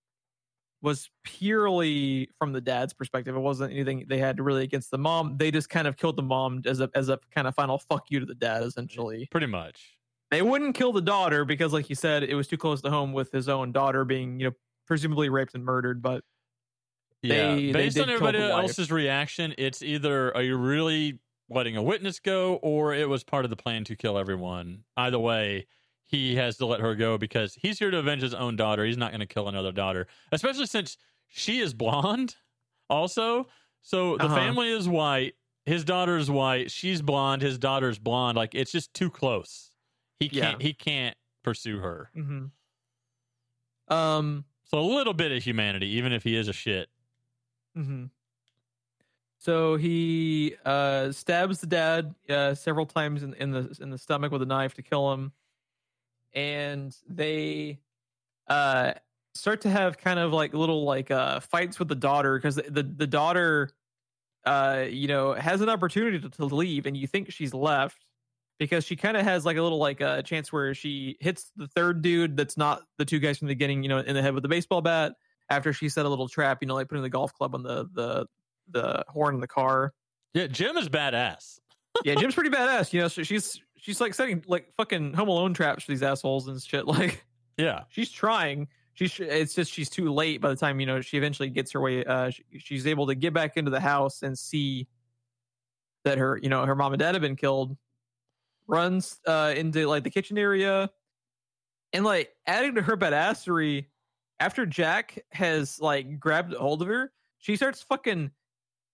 [0.82, 5.36] was purely from the dad's perspective it wasn't anything they had really against the mom
[5.36, 8.04] they just kind of killed the mom as a as a kind of final fuck
[8.10, 9.96] you to the dad essentially Pretty much.
[10.30, 13.12] they wouldn't kill the daughter because like you said it was too close to home
[13.12, 14.54] with his own daughter being you know
[14.86, 16.02] presumably raped and murdered.
[16.02, 16.24] But
[17.22, 21.18] Yeah, They- they based did on everybody else's reaction, it's either are you really
[21.50, 24.84] letting a witness go, or it was part of the plan to kill everyone.
[24.96, 25.66] Either way,
[26.06, 28.84] he has to let her go because he's here to avenge his own daughter.
[28.84, 30.96] He's not going to kill another daughter, especially since
[31.28, 32.36] she is blonde.
[32.88, 33.48] Also,
[33.82, 34.34] so the Uh-huh.
[34.36, 35.34] family is white.
[35.66, 36.70] His daughter is white.
[36.70, 37.42] She's blonde.
[37.42, 38.36] His daughter's blonde.
[38.36, 39.70] Like it's just too close.
[40.18, 40.60] He can't.
[40.62, 42.10] He can't pursue her.
[42.14, 42.46] hmm
[43.88, 46.88] um, So a little bit of humanity, even if he is a shit.
[47.74, 48.04] Hmm
[49.38, 54.32] So he uh, stabs the dad uh, several times in, in the in the stomach
[54.32, 55.32] with a knife to kill him,
[56.34, 57.80] and they
[58.48, 58.94] uh,
[59.34, 62.82] start to have kind of like little like uh, fights with the daughter because the
[62.82, 63.70] the daughter,
[64.46, 68.06] uh, you know, has an opportunity to, to leave, and you think she's left
[68.58, 71.68] because she kind of has like a little like a chance where she hits the
[71.68, 74.34] third dude that's not the two guys from the beginning, you know, in the head
[74.34, 75.14] with the baseball bat
[75.50, 77.86] after she set a little trap, you know, like putting the golf club on the
[77.92, 78.26] the
[78.70, 79.92] the horn in the car.
[80.32, 81.58] Yeah, Jem is badass.
[82.04, 82.92] Yeah, Jem's pretty badass.
[82.92, 86.46] You know, so she's she's like setting like fucking Home Alone traps for these assholes
[86.46, 86.86] and shit.
[86.86, 87.26] Like
[87.58, 87.82] Yeah.
[87.88, 88.68] she's trying.
[88.94, 91.80] She's it's just she's too late by the time you know she eventually gets her
[91.80, 92.04] way.
[92.04, 94.86] Uh, she, she's able to get back into the house and see
[96.04, 97.76] that her you know her mom and dad have been killed.
[98.68, 100.90] Runs uh into like the kitchen area,
[101.92, 103.86] and like adding to her badassery,
[104.40, 108.30] after Jack has like grabbed hold of her, she starts fucking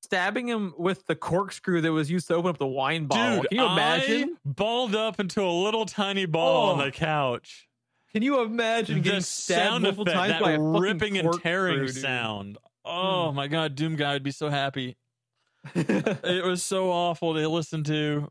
[0.03, 3.41] stabbing him with the corkscrew that was used to open up the wine bottle.
[3.43, 4.37] Dude, Can you imagine?
[4.37, 6.85] I balled up into a little tiny ball on Oh.
[6.85, 7.69] the couch.
[8.13, 11.33] Can you imagine getting The stabbed sound multiple effect, times that by a ripping and
[11.43, 12.59] tearing corkscrew, sound.
[12.85, 13.37] Oh hmm.
[13.37, 14.97] my god, Doom Guy would be so happy.
[15.75, 18.31] It was so awful to listen to.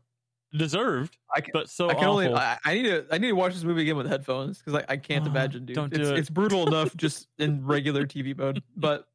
[0.56, 2.10] Deserved, I can, but so I can awful.
[2.20, 2.34] only.
[2.34, 3.06] I, I need to.
[3.10, 5.66] I need to watch this movie again with headphones because I, I can't Oh, imagine,
[5.66, 5.76] dude.
[5.76, 6.18] don't do it's, it.
[6.18, 8.62] it's brutal enough just in regular TV mode.
[8.76, 9.06] But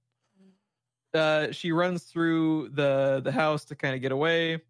[1.14, 4.62] uh, she runs through the the house to kind of get away,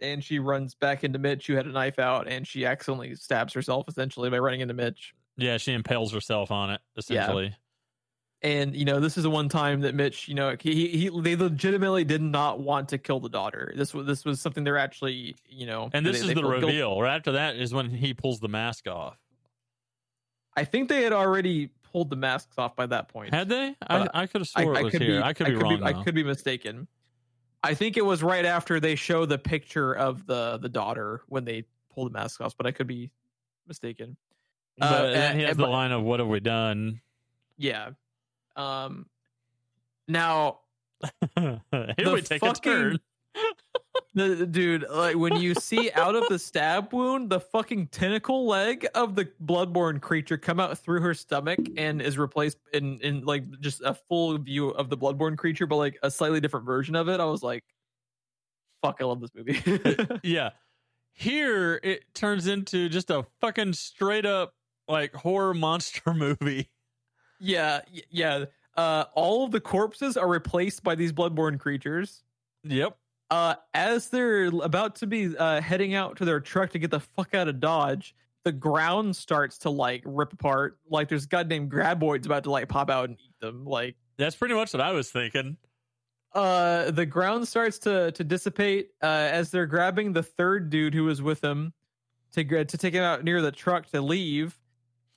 [0.00, 3.52] and she runs back into Mitch, who had a knife out, and she accidentally stabs
[3.52, 5.14] herself essentially by running into Mitch.
[5.36, 7.54] yeah, she impales herself on it, essentially.
[8.44, 11.36] And you know, this is the one time that Mitch, you know, he, he they
[11.36, 13.72] legitimately did not want to kill the daughter.
[13.76, 16.40] This was this was something they're actually, you know, And this they- is they the
[16.40, 17.00] feel guilt- reveal.
[17.00, 19.16] Right after that is when he pulls the mask off.
[20.56, 23.32] I think they had already pulled the masks off by that point.
[23.32, 23.74] Had they?
[23.88, 25.22] I, I could have swore it was here.
[25.22, 25.82] I could be wrong.
[25.82, 26.88] I could be mistaken.
[27.62, 31.44] I think it was right after they show the picture of the the daughter when
[31.44, 31.64] they
[31.94, 33.12] pull the mask off, but I could be
[33.68, 34.16] mistaken.
[34.78, 37.00] But Uh, then he uh, has but- the line of "What have we done?"
[37.56, 37.90] Yeah.
[38.56, 39.06] Um.
[40.08, 40.60] Now,
[41.36, 42.98] Here The we take a fucking-
[44.14, 48.86] the- dude, like when you see out of the stab wound, the fucking tentacle leg
[48.94, 53.44] of the bloodborne creature come out through her stomach and is replaced in in like
[53.60, 57.08] just a full view of the bloodborne creature, but like a slightly different version of
[57.08, 57.20] it.
[57.20, 57.64] I was like,
[58.82, 59.62] "Fuck, I love this movie."
[60.22, 60.50] Yeah.
[61.14, 64.54] Here it turns into just a fucking straight up
[64.88, 66.70] like horror monster movie.
[67.42, 67.80] Yeah,
[68.10, 68.44] yeah.
[68.76, 72.22] Uh, all of the corpses are replaced by these bloodborne creatures.
[72.64, 72.96] Yep.
[73.30, 77.00] uh, as they're about to be uh, heading out to their truck to get the
[77.00, 78.14] fuck out of Dodge,
[78.44, 80.78] the ground starts to like rip apart.
[80.88, 83.64] Like there's goddamn graboids about to like pop out and eat them.
[83.64, 85.56] Like That's pretty much what I was thinking.
[86.34, 91.04] uh, the ground starts to to dissipate uh, as they're grabbing the third dude who
[91.04, 91.72] was with them
[92.32, 94.58] to to take him out near the truck to leave.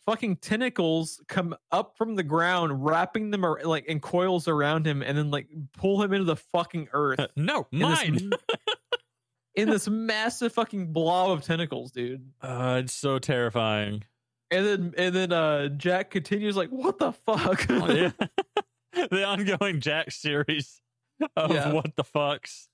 [0.05, 5.01] Fucking tentacles come up from the ground, wrapping them ar- like in coils around him,
[5.01, 5.47] and then like
[5.77, 7.19] pull him into the fucking earth.
[7.35, 8.31] no, in this mine.
[9.55, 12.29] in this massive fucking blob of tentacles, dude.
[12.41, 14.03] Uh, it's so terrifying.
[14.51, 18.11] And then and then uh Jack continues like, "What the fuck?" Oh, yeah.
[19.09, 20.81] the ongoing Jack series
[21.35, 21.71] of Yeah.
[21.73, 22.67] what the fucks.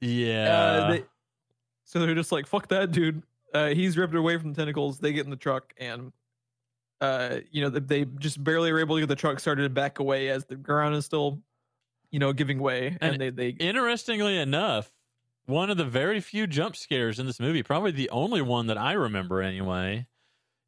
[0.00, 0.56] Yeah.
[0.56, 1.04] Uh, they,
[1.84, 3.22] so they're just like, "Fuck that, dude."
[3.54, 4.98] Uh, he's ripped away from the tentacles.
[4.98, 6.12] They get in the truck and.
[7.00, 9.74] Uh, you know, they, they just barely are able to get the truck started and
[9.74, 11.42] back away as the ground is still,
[12.10, 12.96] you know, giving way.
[13.00, 14.90] And, And they, they, Interestingly enough,
[15.44, 18.78] one of the very few jump scares in this movie, probably the only one that
[18.78, 20.06] I remember anyway,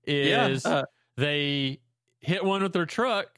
[0.04, 0.84] yeah, is uh,
[1.16, 1.80] they
[2.20, 3.28] hit one with their truck.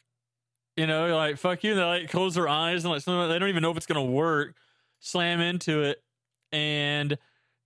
[0.76, 1.72] You know, like fuck you.
[1.72, 4.02] And they like close their eyes and like they don't even know if it's gonna
[4.02, 4.56] work.
[4.98, 6.02] Slam into it,
[6.50, 7.16] and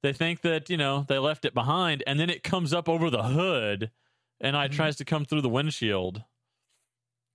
[0.02, 3.08] they think that you know they left it behind, and then it comes up over
[3.10, 3.90] the hood,
[4.40, 4.72] and I Mhm.
[4.72, 6.24] tries to come through the windshield.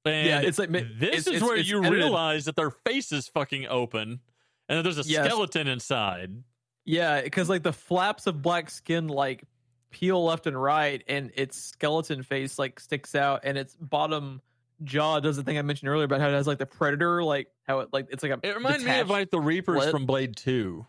[0.06, 1.94] And Yeah, it's like- this it's- is it's- where it's you edited.
[1.94, 4.22] realize that their face is fucking open,
[4.70, 5.26] and that there's a Yes.
[5.26, 6.44] skeleton inside.
[6.86, 9.44] Yeah, because like the flaps of black skin like
[9.90, 14.42] peel left and right, and its skeleton face like sticks out, and its bottom
[14.84, 17.52] jaw does the thing I mentioned earlier about how it has like the predator, like
[17.68, 19.92] how it like it's like a It reminds me of like the Reapers split.
[19.92, 20.86] from Blade Two.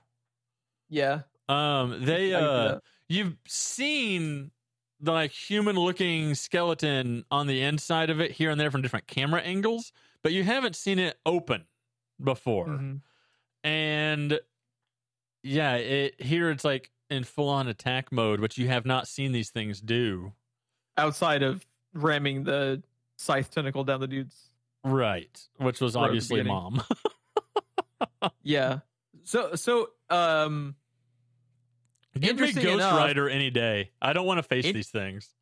[0.89, 1.23] yeah.
[1.49, 4.51] Um, they I can do uh, you've seen
[5.01, 9.07] the like human looking skeleton on the inside of it here and there from different
[9.07, 9.93] camera angles,
[10.23, 11.67] but you haven't seen it open
[12.23, 12.67] before.
[12.67, 13.01] Mhm.
[13.65, 14.41] And
[15.43, 19.33] yeah, it here it's like in full on attack mode, which you have not seen
[19.33, 20.33] these things do.
[20.99, 22.83] outside of ramming the
[23.17, 24.51] scythe tentacle down the dude's
[24.85, 25.41] Right.
[25.59, 26.83] Which was Right at the obviously mom.
[28.43, 28.81] yeah.
[29.25, 30.75] So so um
[32.19, 33.91] Give me Ghost enough- Rider any day.
[34.03, 35.35] I don't want to face It- these things.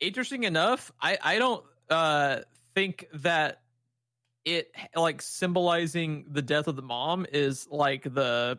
[0.00, 2.40] interesting enough, I I don't uh
[2.74, 3.62] think that
[4.44, 8.58] it like symbolizing the death of the mom is like the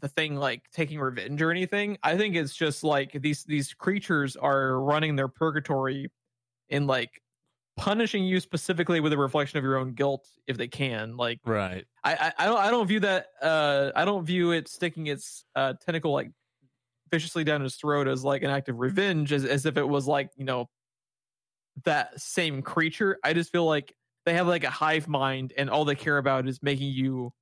[0.00, 1.96] the thing like taking revenge or anything.
[2.02, 6.10] I think it's just like these these creatures are running their purgatory
[6.68, 7.22] in like
[7.76, 11.16] punishing you specifically with a reflection of your own guilt if they can.
[11.16, 11.86] Like Right.
[12.02, 15.44] I, I I don't I don't view that uh I don't view it sticking its
[15.54, 16.30] uh tentacle like
[17.10, 20.06] viciously down his throat as like an act of revenge as as if it was
[20.06, 20.68] like you know
[21.84, 23.18] that same creature.
[23.22, 23.94] I just feel like
[24.24, 27.32] they have like a hive mind and all they care about is making you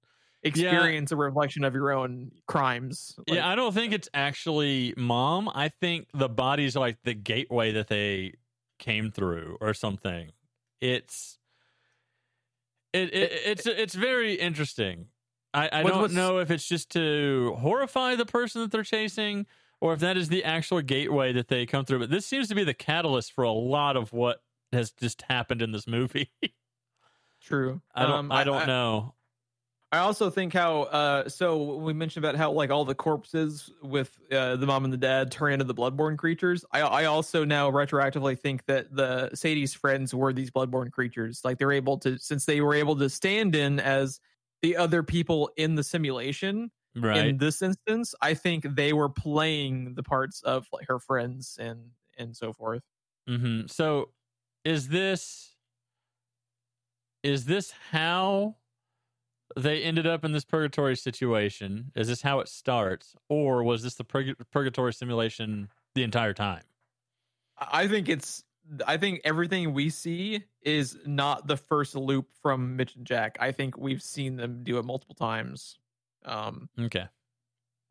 [0.42, 3.14] experience a reflection of your own crimes.
[3.26, 5.50] Like, yeah, I don't think it's actually mom.
[5.52, 8.34] I think the body's like the gateway that they
[8.78, 10.30] came through or something.
[10.80, 11.38] It's
[12.92, 15.06] it, it it's it's very interesting.
[15.54, 19.46] I, I What- don't know if it's just to horrify the person that they're chasing
[19.80, 22.00] or if that is the actual gateway that they come through.
[22.00, 24.42] But this seems to be the catalyst for a lot of what
[24.72, 26.30] has just happened in this movie.
[27.40, 27.80] true.
[27.94, 29.14] I don't Um, I don't know.
[29.92, 34.10] I also think how uh so we mentioned about how like all the corpses with
[34.32, 36.64] uh, the mom and the dad turn into the bloodborne creatures.
[36.72, 41.42] I I also now retroactively think that the Sadie's friends were these bloodborne creatures.
[41.44, 44.18] Like they're able to since they were able to stand in as
[44.64, 47.34] the other people in the simulation Right.
[47.34, 51.92] in this instance, I think they were playing the parts of like her friends and
[52.18, 52.82] and so forth.
[53.26, 54.12] hmm So,
[54.64, 55.56] is this
[57.22, 58.56] is this how
[59.56, 61.92] they ended up in this purgatory situation?
[61.94, 66.64] Is this how it starts, or was this the purgatory simulation the entire time?
[67.58, 68.44] I think it's
[68.86, 73.36] I think everything we see is not the first loop from Mitch and Jack.
[73.40, 75.78] I think we've seen them do it multiple times.
[76.24, 77.06] Um Okay.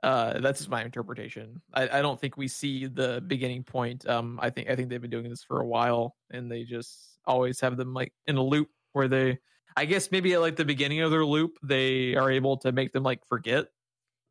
[0.02, 1.62] uh that's just my interpretation.
[1.74, 4.08] I, I don't think we see the beginning point.
[4.08, 7.20] Um I think I think they've been doing this for a while and they just
[7.26, 9.40] always have them like in a loop where they
[9.78, 12.92] I guess maybe at like the beginning of their loop they are able to make
[12.94, 13.68] them like forget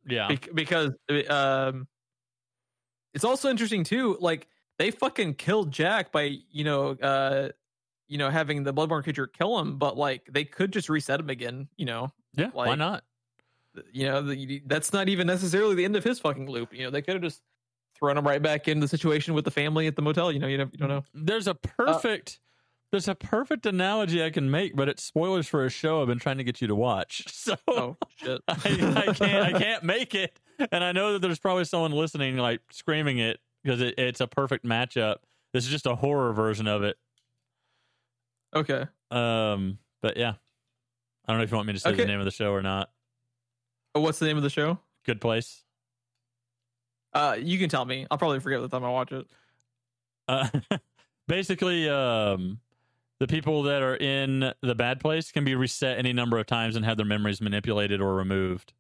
[0.06, 0.28] Yeah.
[0.28, 0.92] Bec- because
[1.30, 1.88] um
[3.14, 7.48] it's also interesting too like they fucking killed jack by you know uh
[8.08, 11.30] you know having the bloodborne creature kill him but like they could just reset him
[11.30, 12.50] again you know yeah.
[12.52, 13.04] why not?
[13.92, 16.90] you know the, that's not even necessarily the end of his fucking loop you know
[16.90, 17.40] they could have just
[17.96, 20.46] thrown him right back into the situation with the family at the motel you know
[20.46, 22.40] you, don't- you don't know There's a perfect.
[22.90, 26.18] there's a perfect analogy I can make, but it's spoilers for a show I've been
[26.18, 27.24] trying to get you to watch.
[27.32, 30.38] So oh shit I, I can't I can't make it,
[30.70, 34.26] and I know that there's probably someone listening like screaming it because it, it's a
[34.26, 35.16] perfect matchup.
[35.52, 36.96] This is just a horror version of it.
[38.54, 40.34] okay Um, but yeah,
[41.26, 42.62] I don't know if you want me to say the name of the show or
[42.62, 42.90] not.
[43.94, 45.64] Oh, what's the name of the show Good place.
[47.14, 49.26] uh you can tell me i'll probably forget by the time i watch it
[50.28, 50.48] Uh,
[51.28, 52.58] basically, um,
[53.20, 56.74] the people that are in the bad place can be reset any number of times
[56.76, 58.72] and have their memories manipulated or removed.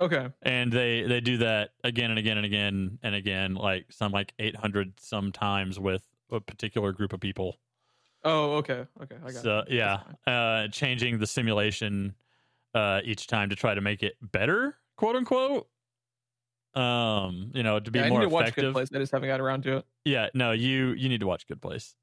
[0.00, 0.28] Okay.
[0.42, 4.32] And they they do that again and again and again and again like some like
[4.38, 7.56] 800 sometimes with a particular group of people.
[8.24, 8.86] Oh okay.
[9.02, 9.16] Okay.
[9.24, 9.70] I got so it.
[9.70, 12.14] yeah uh changing the simulation
[12.74, 15.68] uh each time to try to make it better quote unquote.
[16.74, 18.88] Um you know to be Yeah, I more need to watch Good Place.
[18.94, 19.86] I just haven't got around to it.
[20.04, 21.94] yeah no you you need to watch good place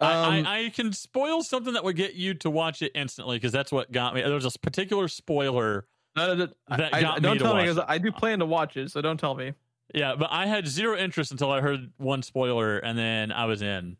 [0.00, 3.36] Um, I, I, I can spoil something that would get you to watch it instantly
[3.36, 4.22] because that's what got me.
[4.22, 5.86] There was a particular spoiler
[6.16, 7.98] no, no, no, that I, got I, me don't to tell me watch because I
[7.98, 8.90] do plan to watch it.
[8.90, 9.52] So don't tell me.
[9.94, 13.62] Yeah, but I had zero interest until I heard one spoiler, and then I was
[13.62, 13.96] in.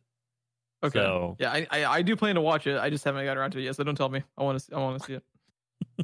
[0.83, 0.99] Okay.
[0.99, 2.79] So Yeah, I, I I do plan to watch it.
[2.79, 3.77] I just haven't got around to it yet.
[3.77, 4.23] So don't tell me.
[4.37, 5.23] I want to I want to see it.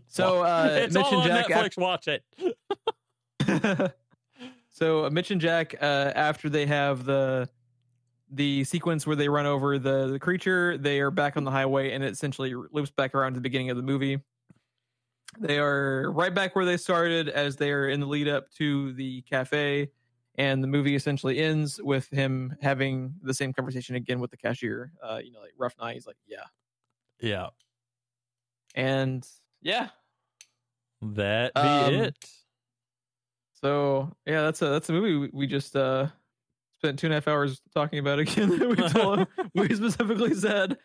[0.06, 1.48] So uh, it's Mitch all and on Jack.
[1.48, 1.76] Netflix.
[1.76, 2.22] Watch it.
[4.70, 7.48] so uh, Mitch and Jack, uh, after they have the
[8.30, 11.92] the sequence where they run over the the creature, they are back on the highway,
[11.92, 14.20] and it essentially loops back around to the beginning of the movie.
[15.38, 18.92] They are right back where they started as they are in the lead up to
[18.94, 19.90] the cafe,
[20.36, 24.92] and the movie essentially ends with him having the same conversation again with the cashier.
[25.02, 25.94] Uh, you know, like rough night.
[25.94, 26.44] He's like, yeah,
[27.20, 27.50] Yeah.
[28.74, 29.28] and
[29.60, 29.90] yeah.
[31.02, 32.16] That be Um, it.
[33.54, 36.08] So yeah, that's a that's a movie we, we just uh
[36.80, 38.58] spent two and a half hours talking about again.
[38.58, 40.78] that we told we specifically said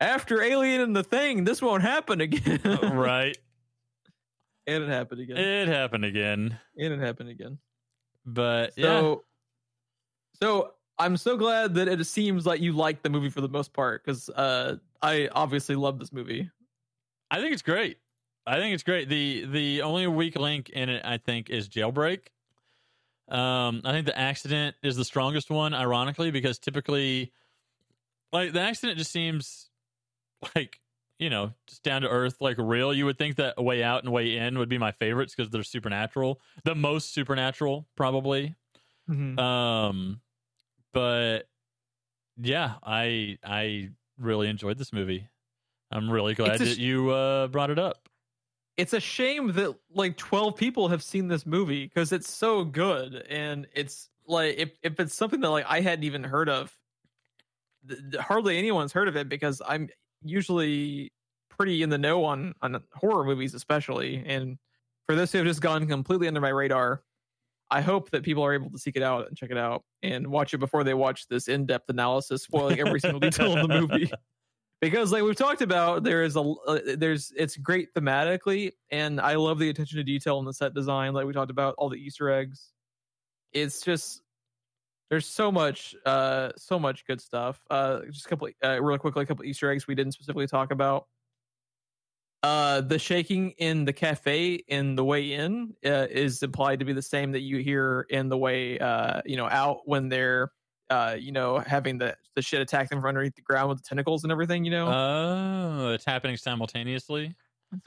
[0.00, 2.60] after Alien and the Thing, this won't happen again.
[2.92, 3.36] right.
[4.66, 5.36] and it happened again.
[5.38, 6.58] It happened again.
[6.76, 7.58] and it happened again.
[8.26, 8.84] But yeah.
[8.84, 9.24] So,
[10.40, 13.72] so I'm so glad that it seems like you like the movie for the most
[13.72, 16.50] part because uh, I obviously love this movie.
[17.30, 17.98] I think it's great.
[18.46, 19.08] I think it's great.
[19.08, 22.26] The the only weak link in it, I think, is jailbreak.
[23.28, 27.32] Um, I think the accident is the strongest one, ironically, because typically,
[28.32, 29.68] like the accident just seems
[30.54, 30.80] like
[31.18, 32.92] you know just down to earth, like real.
[32.94, 35.62] You would think that way out and way in would be my favorites because they're
[35.62, 38.56] supernatural, the most supernatural, probably.
[39.38, 40.20] Um,
[40.92, 41.48] but
[42.40, 45.28] yeah, I I really enjoyed this movie.
[45.90, 48.08] I'm really glad a that you uh, brought it up.
[48.78, 53.26] It's a shame that like 12 people have seen this movie because it's so good
[53.28, 56.74] and it's like if if it's something that like I hadn't even heard of,
[57.86, 59.90] th- hardly anyone's heard of it because I'm
[60.22, 61.12] usually
[61.58, 64.56] pretty in the know on on horror movies especially and
[65.06, 67.02] for those who have just gone completely under my radar
[67.70, 70.26] i hope that people are able to seek it out and check it out and
[70.26, 74.10] watch it before they watch this in-depth analysis spoiling every single detail of the movie
[74.80, 79.34] because like we've talked about there is a uh, there's it's great thematically and i
[79.34, 81.96] love the attention to detail in the set design like we talked about all the
[81.96, 82.72] easter eggs.
[83.52, 84.22] It's just
[85.10, 87.60] there's so much uh so much good stuff.
[87.70, 90.70] Uh just a couple uh, really quickly a couple easter eggs we didn't specifically talk
[90.70, 91.06] about.
[92.42, 96.92] Uh the shaking in the cafe in the way in uh, is implied to be
[96.92, 100.52] the same that you hear in the way uh you know out when they're
[100.90, 103.84] uh you know having the the shit attack them from underneath the ground with the
[103.88, 104.86] tentacles and everything you know?
[104.88, 107.34] Oh, it's happening simultaneously.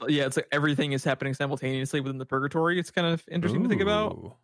[0.00, 2.78] So, yeah it's like everything is happening simultaneously within the purgatory.
[2.78, 4.36] It's kind of interesting to think about.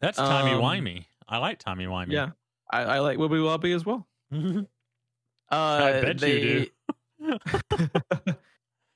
[0.00, 1.06] That's Timey Um, wimey.
[1.28, 2.12] I like Timey wimey.
[2.12, 2.30] yeah.
[2.70, 4.06] I, I like Wibbly Wobbly as well.
[5.50, 6.66] Uh bet they, you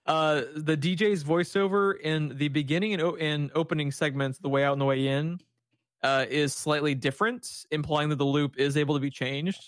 [0.06, 4.72] uh the DJ's voiceover in the beginning and, o- and opening segments, the way out
[4.72, 5.38] and the way in,
[6.02, 9.62] uh, is slightly different, implying that the loop is able to be changed.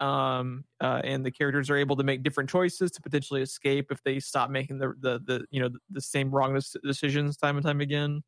[0.00, 4.02] Um, uh, and the characters are able to make different choices to potentially escape if
[4.02, 7.66] they stop making the the, the you know the, the same wrong decisions time and
[7.66, 8.22] time again.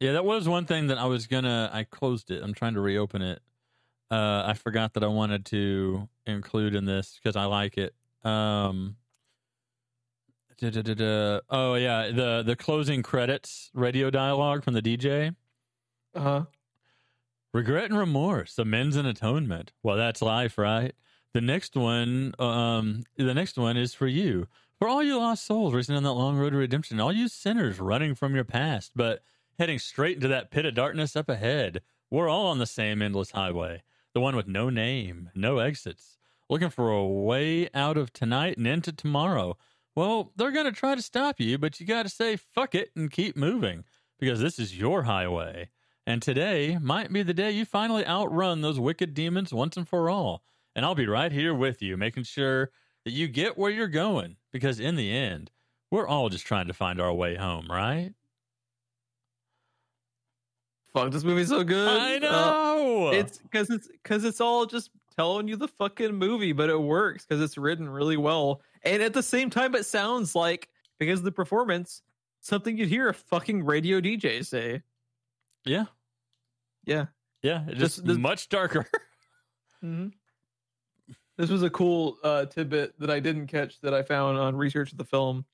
[0.00, 1.70] Yeah, that was one thing that I was gonna.
[1.72, 2.42] I closed it.
[2.42, 3.40] I'm trying to reopen it.
[4.10, 7.94] Uh, I forgot that I wanted to include in this because I like it.
[8.24, 8.96] Um,
[10.58, 11.40] da-da-da-da.
[11.48, 15.34] oh yeah, the the closing credits radio dialogue from the DJ.
[16.14, 16.44] Uh huh.
[17.52, 19.72] Regret and remorse, amends and atonement.
[19.82, 20.94] Well, that's life, right?
[21.34, 24.46] The next one, um, the next one is for you.
[24.78, 27.80] For all you lost souls racing on that long road to redemption, all you sinners
[27.80, 29.22] running from your past, but
[29.58, 31.82] heading straight into that pit of darkness up ahead.
[32.10, 33.82] We're all on the same endless highway,
[34.14, 38.66] the one with no name, no exits, looking for a way out of tonight and
[38.66, 39.58] into tomorrow.
[39.94, 42.90] Well, they're going to try to stop you, but you got to say fuck it
[42.96, 43.84] and keep moving
[44.18, 45.68] because this is your highway.
[46.06, 50.10] And today might be the day you finally outrun those wicked demons once and for
[50.10, 50.42] all.
[50.74, 52.70] And I'll be right here with you, making sure
[53.04, 54.36] that you get where you're going.
[54.52, 55.50] Because in the end,
[55.90, 58.12] we're all just trying to find our way home, right?
[60.92, 61.88] Fuck, this movie's so good.
[62.00, 63.10] I Uh, know.
[63.12, 67.24] it's because it's because it's all just telling you the fucking movie, but it works
[67.24, 71.24] because it's written really well, and at the same time, it sounds like because of
[71.24, 72.02] the performance,
[72.40, 74.82] something you'd hear a fucking radio DJ say.
[75.64, 75.84] Yeah,
[76.84, 77.06] Yeah.
[77.42, 77.64] yeah.
[77.68, 78.86] It's just This- this- much darker.
[79.82, 80.08] Mm-hmm.
[81.38, 84.92] This was a cool uh, tidbit that I didn't catch that I found on research
[84.92, 85.46] of the film.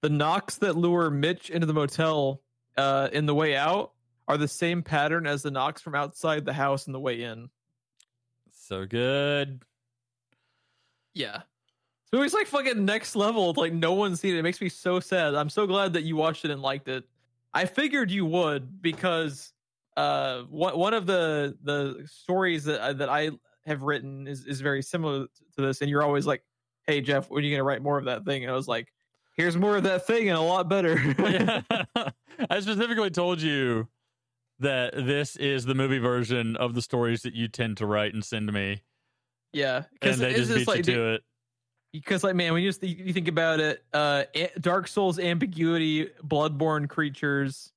[0.00, 2.40] The knocks that lure Mitch into the motel
[2.76, 3.90] uh, in the way out
[4.28, 7.50] are the same pattern as the knocks from outside the house in the way in.
[8.52, 9.60] so good.
[11.14, 11.42] Yeah.
[12.12, 13.54] So it's like fucking next level.
[13.56, 14.38] Like no one's seen it.
[14.38, 15.34] It makes me so sad.
[15.34, 17.02] I'm so glad that you watched it and liked it.
[17.54, 19.52] I figured you would because
[19.96, 23.30] uh one one of the the stories that I, that I
[23.64, 25.26] have written is is very similar
[25.56, 25.80] to this.
[25.80, 26.42] And you're always like,
[26.86, 28.92] "Hey Jeff, when are you gonna write more of that thing?" And I was like,
[29.36, 31.62] "Here's more of that thing and a lot better." Yeah.
[32.50, 33.88] I specifically told you
[34.58, 38.24] that this is the movie version of the stories that you tend to write and
[38.24, 38.82] send to me,
[39.52, 41.22] yeah, and they just beat like, you to it.
[41.94, 44.24] Because like man when you just you think about it uh
[44.60, 47.72] dark souls ambiguity bloodborne creatures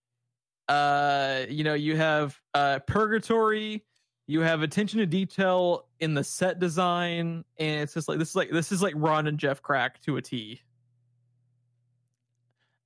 [0.68, 3.86] uh, you know, you have uh, Purgatory,
[4.28, 8.36] you have attention to detail in the set design, and it's just like this is
[8.36, 10.62] like this is like Ron and Jeff Crack to a T.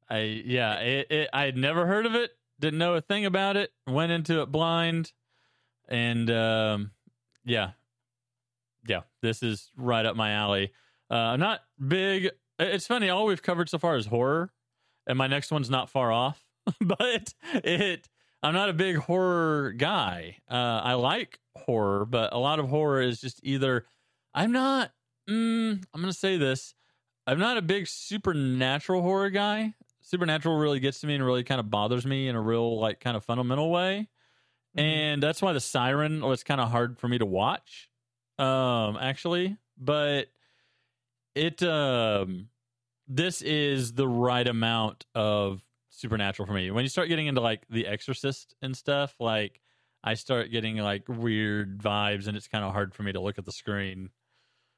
[0.10, 3.58] I yeah, it, it, I had never heard of it, didn't know a thing about
[3.58, 5.12] it, went into it blind,
[5.88, 6.92] and um,
[7.44, 7.72] yeah,
[8.88, 10.72] yeah, this is right up my alley.
[11.12, 12.30] Uh, I'm not big.
[12.58, 14.52] It's funny, all we've covered so far is horror,
[15.08, 16.44] and my next one's not far off,
[16.82, 18.10] but it.
[18.44, 20.38] I'm not a big horror guy.
[20.50, 23.86] Uh, I like horror, but a lot of horror is just either
[24.34, 24.92] I'm not.
[25.30, 26.74] Mm, I'm going to say this.
[27.28, 31.60] I'm not a big supernatural horror guy supernatural really gets to me and really kind
[31.60, 34.10] of bothers me in a real like kind of fundamental way
[34.78, 34.86] mm-hmm.
[34.86, 37.90] and that's why the siren was kind of hard for me to watch
[38.40, 40.28] um actually but
[41.36, 42.48] it um
[43.08, 47.64] this is the right amount of supernatural for me when you start getting into like
[47.70, 49.62] the exorcist and stuff like
[50.04, 53.38] i start getting like weird vibes and it's kind of hard for me to look
[53.38, 54.10] at the screen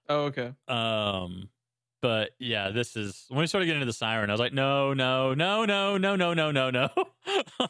[0.09, 1.49] oh okay um
[2.03, 4.29] but yeah, this is when we started getting into the siren.
[4.29, 6.89] I was like, no, no, no, no, no, no, no, no, no.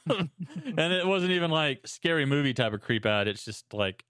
[0.09, 3.27] and it wasn't even like scary movie type of creep out.
[3.27, 4.03] It's just like,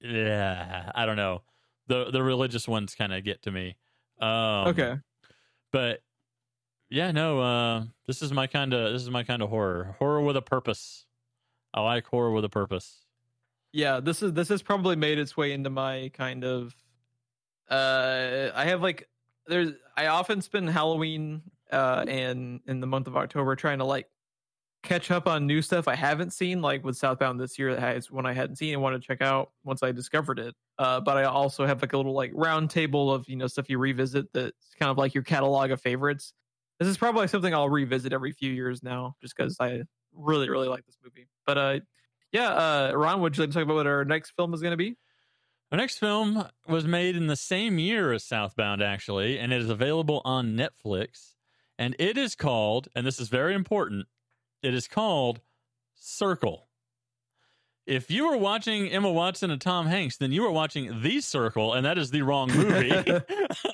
[0.00, 1.42] yeah, I don't know.
[1.88, 3.76] The the religious ones kind of get to me.
[4.20, 4.96] Um, okay,
[5.72, 6.00] but
[6.90, 7.40] yeah, no.
[7.40, 9.96] Uh, this is my kind of this is my kind of horror.
[9.98, 11.06] Horror with a purpose.
[11.72, 13.04] I like horror with a purpose.
[13.72, 16.74] Yeah, this is this has probably made its way into my kind of
[17.68, 19.08] uh I have like
[19.46, 21.42] there's I often spend Halloween
[21.72, 24.06] uh and in the month of October trying to like
[24.84, 27.74] catch up on new stuff I haven't seen, like with Southbound this year.
[27.74, 30.54] That has one I hadn't seen and wanted to check out once I discovered it.
[30.78, 33.68] Uh, but I also have like a little like round table of you know stuff
[33.68, 36.32] you revisit that's kind of like your catalog of favorites.
[36.78, 39.82] This is probably something I'll revisit every few years now, just because I
[40.12, 41.28] really really like this movie.
[41.46, 41.80] But uh,
[42.32, 44.72] yeah, uh, Ron, would you like to talk about what our next film is going
[44.72, 44.96] to be?
[45.72, 49.70] Our next film was made in the same year as Southbound, actually, and it is
[49.70, 51.34] available on Netflix.
[51.78, 54.06] And it is called, and this is very important,
[54.64, 55.40] it is called
[55.94, 56.66] Circle.
[57.86, 61.74] If you were watching Emma Watson and Tom Hanks, then you were watching The Circle,
[61.74, 62.90] and that is the wrong movie.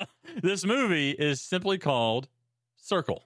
[0.41, 2.27] this movie is simply called
[2.75, 3.23] Circle.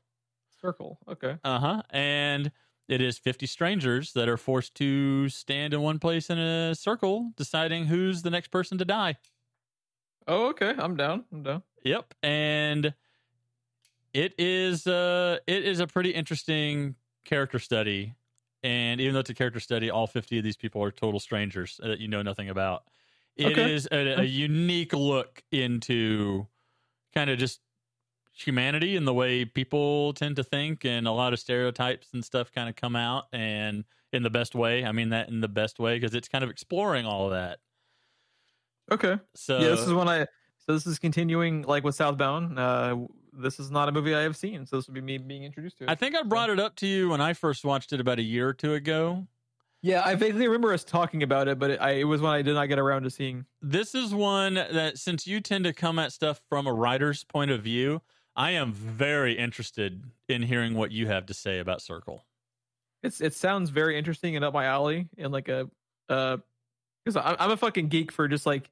[0.62, 1.38] Circle, okay.
[1.44, 1.82] Uh huh.
[1.90, 2.52] And
[2.88, 7.32] it is 50 strangers that are forced to stand in one place in a circle,
[7.36, 9.18] deciding who's the next person to die.
[10.28, 10.74] Oh, okay.
[10.78, 11.26] I'm down.
[11.32, 11.64] I'm down.
[11.84, 12.14] Yep.
[12.22, 12.94] And
[14.14, 16.96] it is uh it is a pretty interesting
[17.26, 18.16] character study.
[18.64, 21.80] And even though it's a character study, all 50 of these people are total strangers
[21.84, 22.84] that you know nothing about.
[23.36, 23.74] It okay.
[23.74, 26.48] is a, a unique look into
[27.14, 27.60] kind of just
[28.34, 32.52] humanity and the way people tend to think and a lot of stereotypes and stuff
[32.52, 35.80] kind of come out and in the best way i mean that in the best
[35.80, 37.60] way because it's kind of exploring all of that
[38.92, 40.26] okay so yeah this is when i
[40.58, 42.98] so this is continuing like with southbound uh
[43.38, 45.78] this is not a movie i have seen so this would be me being introduced
[45.78, 48.00] to it i think i brought it up to you when i first watched it
[48.00, 49.28] about a year or two ago
[49.86, 52.42] yeah, I vaguely remember us talking about it, but it, I, it was one I
[52.42, 53.46] did not get around to seeing.
[53.62, 57.52] This is one that, since you tend to come at stuff from a writer's point
[57.52, 58.02] of view,
[58.36, 62.26] I am very interested in hearing what you have to say about Circle.
[63.04, 65.70] It's it sounds very interesting and up my alley and like a
[66.10, 66.38] uh
[67.06, 68.72] because I'm a fucking geek for just like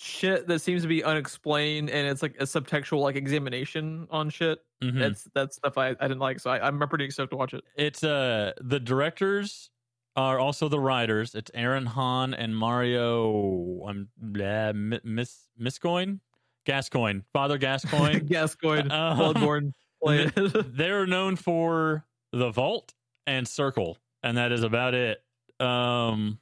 [0.00, 4.60] shit that seems to be unexplained and it's like a subtextual like examination on shit.
[4.82, 4.98] Mm-hmm.
[4.98, 7.64] That's that's stuff I, I didn't like, so I, I'm pretty excited to watch it.
[7.76, 9.70] It's uh the directors
[10.14, 11.34] are also the writers.
[11.34, 13.84] It's Aaron Hann and Mario.
[13.88, 16.20] I'm blah, Miss Miscoin.
[16.64, 19.72] Gascoigne, Father Gascoigne, Gascoigne, uh, Bloodborne.
[20.76, 22.92] they're known for the Vault
[23.26, 25.22] and Circle, and that is about it.
[25.58, 26.38] Um,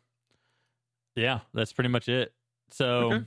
[1.15, 2.35] yeah, that's pretty much it.
[2.73, 3.25] So, okay.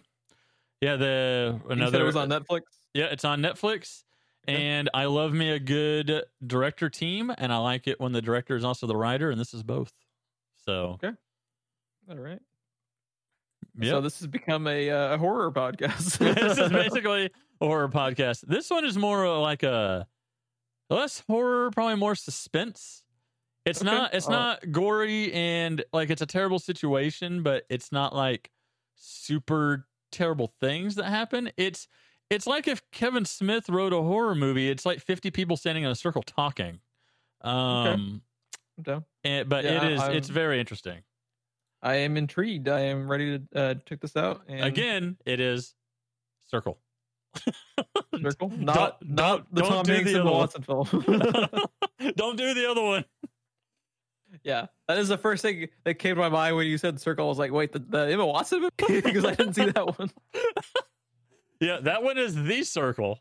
[0.81, 2.61] Yeah, the another it was on Netflix.
[2.93, 4.03] Yeah, it's on Netflix.
[4.47, 4.61] Okay.
[4.61, 8.55] And I love me a good director team, and I like it when the director
[8.55, 9.91] is also the writer, and this is both.
[10.65, 11.11] So, okay,
[12.09, 12.39] all right.
[13.79, 13.91] Yep.
[13.91, 16.17] So this has become a, uh, a horror podcast.
[16.35, 17.29] this is basically
[17.61, 18.41] a horror podcast.
[18.47, 20.07] This one is more like a
[20.89, 23.03] less horror, probably more suspense.
[23.65, 23.91] It's okay.
[23.91, 24.31] not it's oh.
[24.31, 28.49] not gory and like it's a terrible situation, but it's not like
[28.95, 31.51] super terrible things that happen.
[31.57, 31.87] It's
[32.29, 34.69] it's like if Kevin Smith wrote a horror movie.
[34.69, 36.79] It's like fifty people standing in a circle talking.
[37.41, 38.21] Um,
[38.79, 39.03] okay.
[39.23, 40.99] And, but yeah, it is it's very interesting.
[41.81, 42.67] I am intrigued.
[42.67, 44.41] I am ready to uh, check this out.
[44.47, 44.65] And...
[44.65, 45.75] Again, it is
[46.49, 46.79] Circle.
[48.19, 50.87] Circle, not don't, not the don't Tom Hanks and the Watson film.
[52.15, 53.05] don't do the other one.
[54.43, 57.25] Yeah, that is the first thing that came to my mind when you said circle.
[57.25, 60.09] I was like, wait, the, the Emma Watson movie because I didn't see that one.
[61.61, 63.19] Yeah, that one is the circle.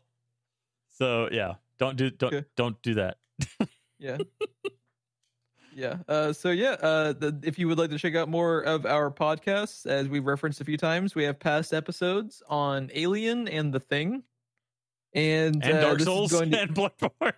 [0.97, 2.45] So yeah, don't do don't Okay.
[2.55, 3.17] don't do that.
[3.99, 4.17] Yeah.
[5.75, 5.97] Yeah.
[6.07, 9.11] Uh, so yeah, uh, the, if you would like to check out more of our
[9.11, 13.79] podcasts, as we've referenced a few times, we have past episodes on Alien and The
[13.81, 14.23] Thing,
[15.13, 17.33] and, And uh, Dark Souls to- and Bloodborne.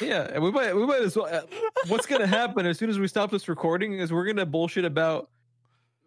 [0.00, 1.26] Yeah, and we might we might as well.
[1.26, 1.42] Uh,
[1.88, 4.46] what's going to happen as soon as we stop this recording is we're going to
[4.46, 5.30] bullshit about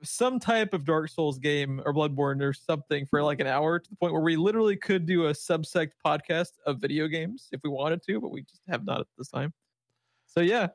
[0.04, 3.90] some type of Dark Souls game or Bloodborne or something for like an hour to
[3.90, 7.70] the point where we literally could do a subsect podcast of video games if we
[7.70, 9.54] wanted to, but we just have not at this time.
[10.26, 10.70] So yeah,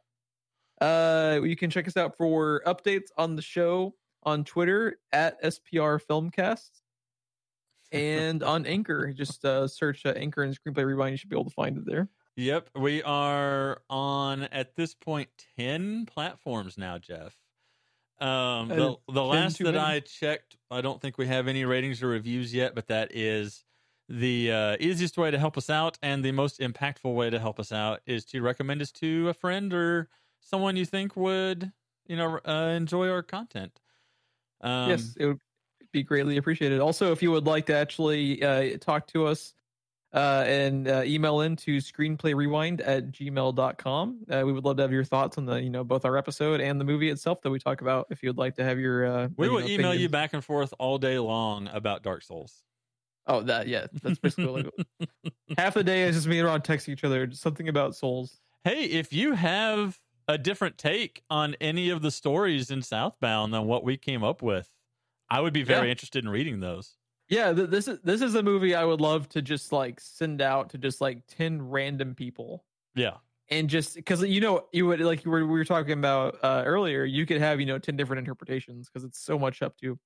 [0.80, 6.00] uh, you can check us out for updates on the show on Twitter at SPR
[6.02, 6.70] Filmcast.
[7.90, 11.12] And on Anchor, just uh, search uh, Anchor and Screenplay Rewind.
[11.12, 12.08] You should be able to find it there.
[12.38, 17.36] Yep, we are on at this point ten platforms now, Jeff.
[18.20, 19.78] Um, the the last that many.
[19.78, 23.64] I checked, I don't think we have any ratings or reviews yet, but that is
[24.08, 27.58] the uh, easiest way to help us out and the most impactful way to help
[27.58, 30.08] us out is to recommend us to a friend or
[30.40, 31.72] someone you think would,
[32.06, 33.80] you know, uh, enjoy our content.
[34.60, 35.40] Um, yes, it would
[35.92, 36.78] be greatly appreciated.
[36.78, 39.54] Also, if you would like to actually uh, talk to us
[40.18, 44.90] uh, and uh, email in to screenplayrewind at gmail.com, uh, we would love to have
[44.92, 47.58] your thoughts on the, you know, both our episode and the movie itself that we
[47.58, 48.06] talk about.
[48.10, 50.44] If you'd like to have your, uh, we you will know, email you back and
[50.44, 52.64] forth all day long about Dark Souls.
[53.28, 54.68] Oh, that, yeah, that's basically
[55.58, 58.40] half the day is just me and Ron texting each other, something about souls.
[58.64, 63.66] Hey, if you have a different take on any of the stories in Southbound than
[63.66, 64.68] what we came up with,
[65.30, 65.92] I would be very Yeah.
[65.92, 66.97] interested in reading those.
[67.28, 70.40] Yeah, th- this is this is a movie I would love to just like send
[70.40, 72.64] out to just like ten random people.
[72.94, 73.18] Yeah.
[73.50, 76.62] and just because you know you would like you were we were talking about uh
[76.66, 79.98] earlier you could have you know 10 different interpretations because it's so much up to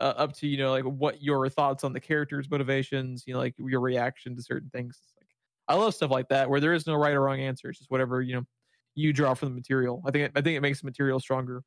[0.00, 3.40] uh, up to you know like what your thoughts on the characters motivations you know
[3.40, 5.00] like your reaction to certain things.
[5.02, 5.28] It's like
[5.68, 7.70] i love stuff like that where there is no right or wrong answer.
[7.70, 8.44] It's just whatever you know
[8.94, 10.02] you draw from the material.
[10.06, 11.64] I think it, i think it makes the material stronger.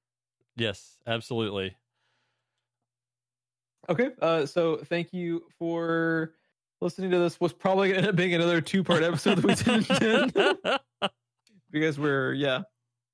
[0.55, 1.77] Yes, absolutely.
[3.89, 6.33] Okay uh so thank you for
[6.81, 7.39] listening to this.
[7.39, 9.55] Was probably gonna end up being another two part episode that we
[9.95, 10.81] didn't
[11.71, 12.61] because we're yeah.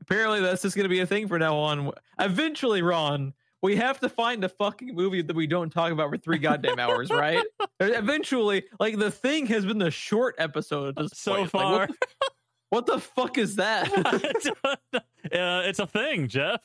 [0.02, 1.92] Apparently that's just going to be a thing for now on.
[2.20, 6.18] Eventually ron we have to find a fucking movie that we don't talk about for
[6.18, 7.42] three goddamn hours right?
[7.80, 11.42] Eventually like the thing has been the short episode so point.
[11.44, 11.96] Like, far, what, the,
[12.70, 13.90] what the fuck is that?
[15.32, 16.60] Uh, it's a thing, Jeff.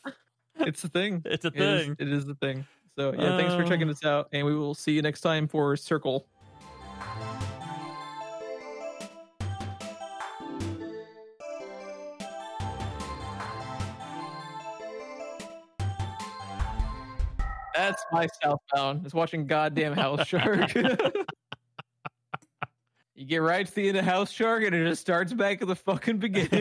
[0.58, 1.22] it's a thing.
[1.24, 1.96] It's a It is- thing.
[2.00, 2.66] it is the thing
[2.98, 3.92] so yeah thanks for checking Uh.
[3.92, 6.26] us out and we will see you next time for circle
[17.74, 19.06] That's my southbound.
[19.06, 20.74] It's watching goddamn House Shark.
[23.14, 25.68] you get right to the end of House Shark and it just starts back at
[25.68, 26.48] the fucking beginning.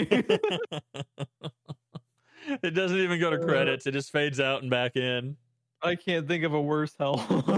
[2.62, 3.88] it doesn't even go to credits.
[3.88, 5.36] It just fades out and back in.
[5.82, 7.26] I can't think of a worse hell.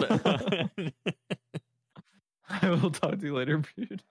[2.50, 4.04] I will talk to you later, dude.